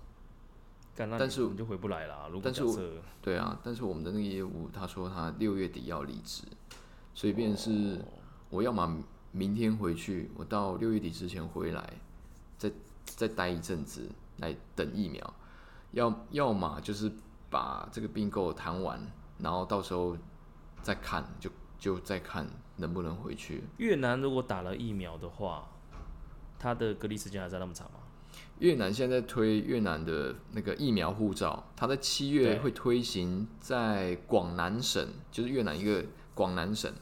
[0.95, 2.29] 但是我们就回不来了。
[2.29, 2.79] 如果但是我
[3.19, 6.43] 对啊，但是我们的那个业务他说他六月底要离职，
[7.15, 7.99] 所以便是
[8.51, 11.93] 我要么明天回去，我到六月底之前回来，
[12.59, 12.71] 再
[13.05, 15.33] 再待一阵子来等疫苗，
[15.91, 17.11] 要要么就是
[17.49, 18.99] 把这个并购谈完，
[19.39, 20.15] 然后到时候
[20.81, 23.63] 再看，就就再看能不能回去。
[23.77, 25.67] 越南如果打了疫苗的话，
[26.57, 27.99] 它的隔离时间还在那么长吗？
[28.59, 36.93] 越南现在推越南的那个疫苗护照，它在七月会推行在广南省，就是越南一个广南省，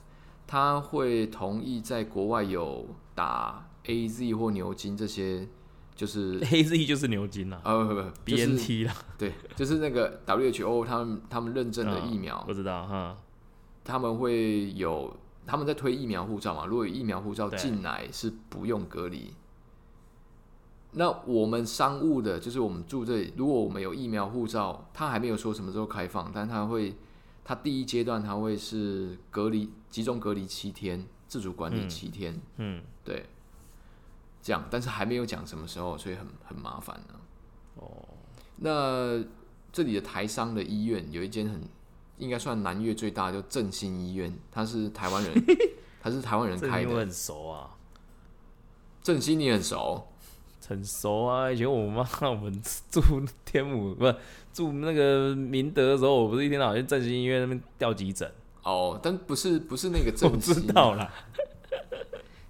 [0.45, 5.47] 它会同意在国外有打 A Z 或牛津这些，
[5.97, 13.17] 就是 A Z 就是牛津啦呃不不不，B 就是 N T 啦，对，就是那个 WHO 他们他们认证的疫苗，我知道哈。
[13.83, 15.13] 他们会有
[15.45, 16.65] 他们在推疫苗护照嘛？
[16.65, 19.33] 如果有疫苗护照进来是不用隔离。
[20.91, 26.95] 那我们商务的，就是我们住这里，如果我们有疫苗护照，他还没有说什么时候开放，但他会，
[27.43, 33.25] 他第一阶段他会是隔离，集中隔离七天，自主管理嗯七天，嗯，对，
[34.47, 37.19] 这样，但是还没有讲什么时候，所以很很麻烦呢、
[37.75, 38.07] 哦，
[38.55, 39.21] 那
[39.73, 41.61] 这里的台商的医院有一间很
[42.17, 45.33] 应该算南越最大，就振兴医院，他是台湾人，
[45.99, 46.95] 他是台湾人开的。
[46.95, 47.75] 很熟啊，
[49.03, 50.07] 振兴你很熟，
[50.65, 51.51] 很熟啊。
[51.51, 53.01] 以前我妈我们住
[53.43, 54.15] 天母不是
[54.53, 58.31] 住那个明德的时候，我不是一天到晚去振兴医院那边吊急诊，
[58.63, 61.11] 哦，但不是不是那个 我知，道啦。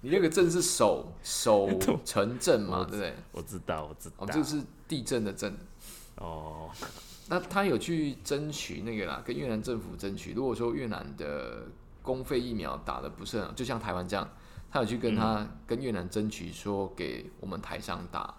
[0.08, 1.68] 你那个镇是守守
[2.02, 3.14] 城镇嘛，对不对？
[3.30, 4.14] 我知道，我知道。
[4.20, 5.54] 哦，这是地震的震。
[6.16, 6.70] 哦，
[7.28, 10.32] 那他有去争取那个啦，跟越南政府争取。
[10.32, 11.66] 如果说越南的
[12.02, 14.26] 公费疫苗打的不是很，就像台湾这样，
[14.70, 18.34] 他有去跟他跟越南争取说给我们台商打。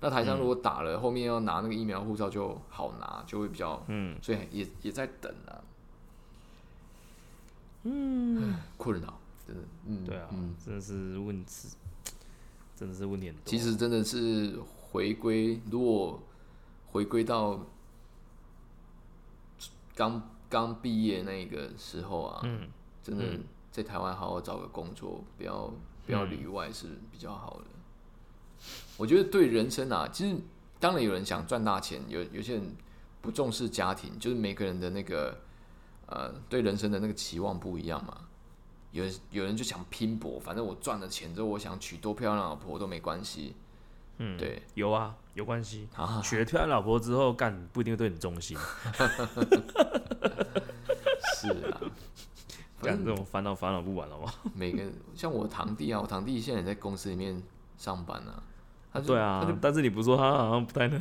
[0.00, 5.54] 那台商如果打了，后面要拿那个疫苗护照就好拿，就会比较，嗯，所以也也在等啊。
[7.84, 11.68] 嗯，困扰，真的，嗯，对啊，嗯，真的是问题，
[12.76, 13.42] 真的是问题很多。
[13.44, 14.58] 其实真的是
[14.90, 16.22] 回归，如果
[16.86, 17.64] 回归到
[19.94, 22.68] 刚刚毕业那个时候啊，嗯，
[23.02, 23.24] 真的
[23.70, 25.72] 在台湾好好找个工作，不要
[26.06, 27.64] 不要旅外是比较好的。
[28.96, 30.36] 我觉得对人生啊，其实
[30.78, 32.76] 当然有人想赚大钱，有有些人
[33.20, 35.36] 不重视家庭，就是每个人的那个
[36.06, 38.28] 呃对人生的那个期望不一样嘛。
[38.92, 43.56] 有有人就想拼搏，反正我赚了钱之后，我想娶多漂亮老婆都没关系。
[44.18, 45.88] 嗯，对，有啊，有关系。
[46.22, 48.56] 娶了漂亮老婆之后，干不一定会对你忠心。
[51.34, 51.80] 是啊，
[52.80, 54.32] 干这种烦恼烦恼不完了吗？
[54.54, 54.84] 每个
[55.14, 57.42] 像我堂弟啊，我堂弟现在也在公司里面
[57.78, 58.42] 上班啊。
[58.92, 61.00] 他对啊，他就但是你不说他好像不太能，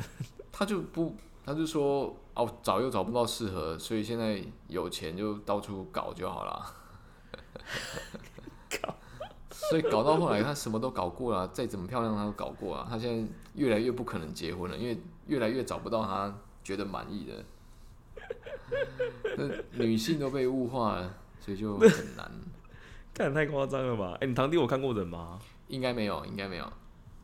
[0.51, 1.13] 他就不，
[1.45, 6.75] 他就说哦，找又找不到适合，所以现在有钱就到处搞就好了。
[8.81, 8.95] 搞，
[9.51, 12.87] 所以搞到后来他什么都搞过了，再怎么漂亮他都搞过啊。
[12.89, 16.33] 他现在越来越不可能结婚了，因为越来越找不到他
[16.63, 17.43] 觉得满意的。
[19.37, 22.31] 那女性都被物化了，所以就很难。
[23.13, 24.17] 看太夸张了吧？
[24.21, 25.39] 哎，你堂弟我看过人吗？
[25.67, 26.65] 应该没有，应该没有。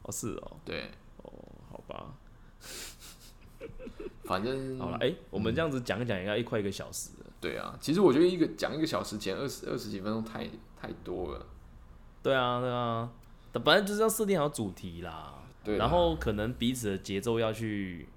[0.03, 0.91] 哦，是哦，对，
[1.23, 1.32] 哦，
[1.71, 2.13] 好吧，
[4.23, 7.11] 反正好了，哎，我们这样子讲一讲，应该一块一个小时。
[7.39, 10.47] 对啊，其实我觉得一个讲一个小时前二十二十几分钟太
[10.79, 11.45] 太多了。
[12.23, 13.09] 对啊，对啊，
[13.63, 18.07] 本来就是要设定好主题啦，对，然后可能彼此的节奏要去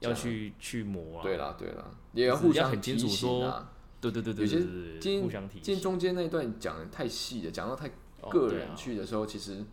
[0.00, 1.22] 要去去磨啊。
[1.22, 3.66] 对啦，对啦，也要互相很清楚说，
[4.00, 5.60] 对对对对，有些互相提。
[5.60, 7.90] 今天中间那一段讲的太细了，讲到太
[8.30, 9.64] 个人去的时候，其实。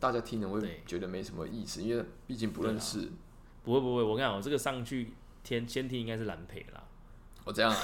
[0.00, 3.10] 大家听了会觉得没什么意思，因为毕竟不认识。
[3.62, 6.84] 不会不会，我跟你讲，我这个上去天先听应该是蓝培啦。
[7.44, 7.78] 我这样啊，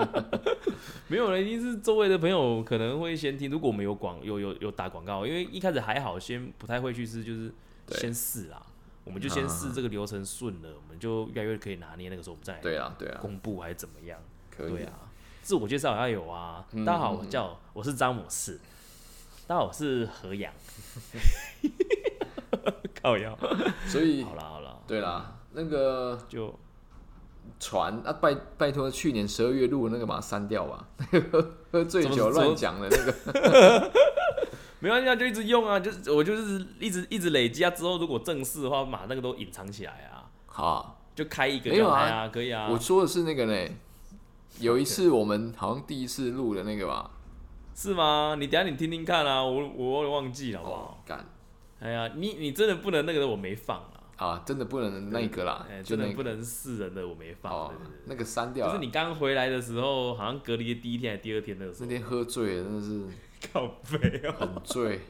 [1.08, 3.50] 没有了一定是周围的朋友可能会先听。
[3.50, 7.52] 如果我们有广有有有打广告，因为一开始还好，先不太会去试，就是
[7.88, 8.62] 先试啦。
[9.04, 12.10] 我们就先试这个流程顺了，我们就越来越可以拿捏。
[12.10, 14.20] 那个时候我们再对啊对啊公布还是怎么样？
[14.50, 14.92] 可以啊。
[15.40, 16.62] 自我介绍要有啊。
[16.84, 18.60] 大家好，我叫我是张某士。
[19.46, 20.52] 大家好，我是何阳。
[23.00, 23.38] 靠腰，
[23.86, 26.54] 所以好了好了，对啦，那个就
[27.60, 30.86] 传啊，拜拜托，去年十二月录的那个把它删掉吧，
[31.72, 33.90] 喝醉酒乱讲的那个，
[34.80, 43.68] 没关系啊，就一直用啊，就是我就是一直一直累积啊，之后如果正式的话，把那个都隐藏起来啊，好，就开一个没有啊，可以啊，我说的是那个呢，
[44.60, 47.10] 有一次 我们好像第一次录的那个吧。
[47.74, 48.34] 是吗？
[48.38, 51.02] 你等下你听听看啊，我我忘记了，好不好？
[51.06, 51.24] 干，
[51.78, 53.97] 哎呀，你你真的不能那个我没放啊！
[54.18, 57.52] 啊，真的不能那个啦，真的不能四人的我没放。
[57.52, 57.72] 哦，
[58.06, 58.66] 那个删掉。
[58.66, 61.86] 就是你刚回来的时候，好像隔离第一天还是第二天那个时候。
[61.86, 63.06] 那天喝醉了，真的是
[63.52, 65.00] 靠背哦，很醉。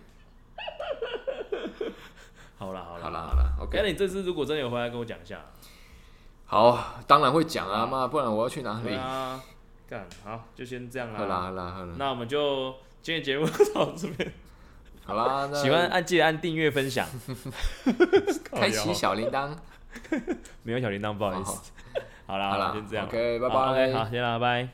[2.58, 3.80] 好啦好啦好啦好了，OK。
[3.82, 5.42] 那你这次如果真的有回来，跟我讲一下。
[6.44, 8.94] 好，当然会讲啊，妈，不然我要去哪里？
[8.94, 9.42] 啊
[9.88, 11.18] 干好，就先这样啦。
[11.18, 14.30] 好啦好啦好啦，那我们就今天节目到这边。
[15.08, 17.08] 好啦，喜欢按记得按订阅分享，
[18.52, 19.50] 开启小铃铛。
[20.62, 21.72] 没有小铃铛，不好意思。
[22.26, 23.06] 好啦好啦，先这样。
[23.06, 23.92] OK，拜拜。
[23.94, 24.68] 好，先啦，拜。